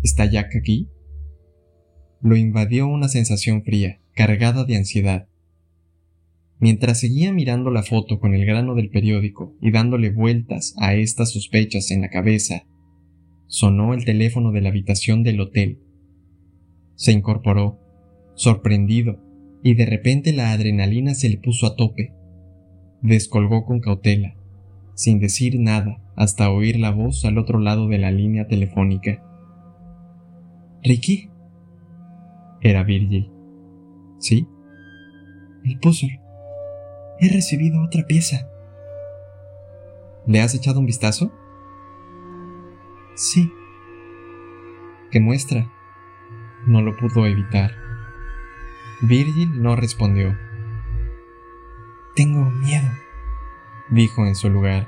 ¿Está 0.03 0.29
Jack 0.29 0.53
aquí? 0.57 0.89
Lo 2.19 2.35
invadió 2.35 2.87
una 2.87 3.07
sensación 3.07 3.63
fría, 3.63 4.01
cargada 4.13 4.65
de 4.65 4.75
ansiedad. 4.75 5.29
Mientras 6.59 6.99
seguía 6.99 7.31
mirando 7.31 7.71
la 7.71 7.83
foto 7.83 8.19
con 8.19 8.33
el 8.33 8.45
grano 8.45 8.75
del 8.75 8.89
periódico 8.89 9.55
y 9.61 9.71
dándole 9.71 10.09
vueltas 10.09 10.75
a 10.77 10.93
estas 10.93 11.31
sospechas 11.31 11.89
en 11.89 12.01
la 12.01 12.09
cabeza 12.09 12.65
sonó 13.47 13.93
el 13.93 14.03
teléfono 14.03 14.51
de 14.51 14.59
la 14.59 14.67
habitación 14.67 15.23
del 15.23 15.39
hotel. 15.39 15.79
Se 16.95 17.13
incorporó, 17.13 17.79
sorprendido, 18.35 19.23
y 19.63 19.75
de 19.75 19.85
repente 19.85 20.33
la 20.33 20.51
adrenalina 20.51 21.13
se 21.13 21.29
le 21.29 21.37
puso 21.37 21.65
a 21.65 21.77
tope. 21.77 22.11
Descolgó 23.01 23.63
con 23.63 23.79
cautela, 23.79 24.35
sin 24.95 25.19
decir 25.19 25.57
nada 25.61 26.02
hasta 26.15 26.49
oír 26.49 26.79
la 26.79 26.91
voz 26.91 27.25
al 27.25 27.37
otro 27.37 27.59
lado 27.59 27.87
de 27.87 27.97
la 27.97 28.11
línea 28.11 28.47
telefónica. 28.47 29.23
¿Ricky? 30.83 31.29
Era 32.61 32.83
Virgil. 32.83 33.31
¿Sí? 34.19 34.47
El 35.63 35.79
puzzle. 35.79 36.19
He 37.19 37.29
recibido 37.29 37.83
otra 37.83 38.05
pieza. 38.05 38.47
¿Le 40.25 40.41
has 40.41 40.53
echado 40.55 40.79
un 40.79 40.85
vistazo? 40.85 41.31
Sí. 43.15 43.51
¿Qué 45.11 45.19
muestra? 45.19 45.71
No 46.65 46.81
lo 46.81 46.95
pudo 46.95 47.25
evitar. 47.25 47.71
Virgil 49.01 49.61
no 49.61 49.75
respondió. 49.75 50.37
Tengo 52.15 52.45
miedo, 52.45 52.89
dijo 53.89 54.25
en 54.25 54.35
su 54.35 54.49
lugar. 54.49 54.87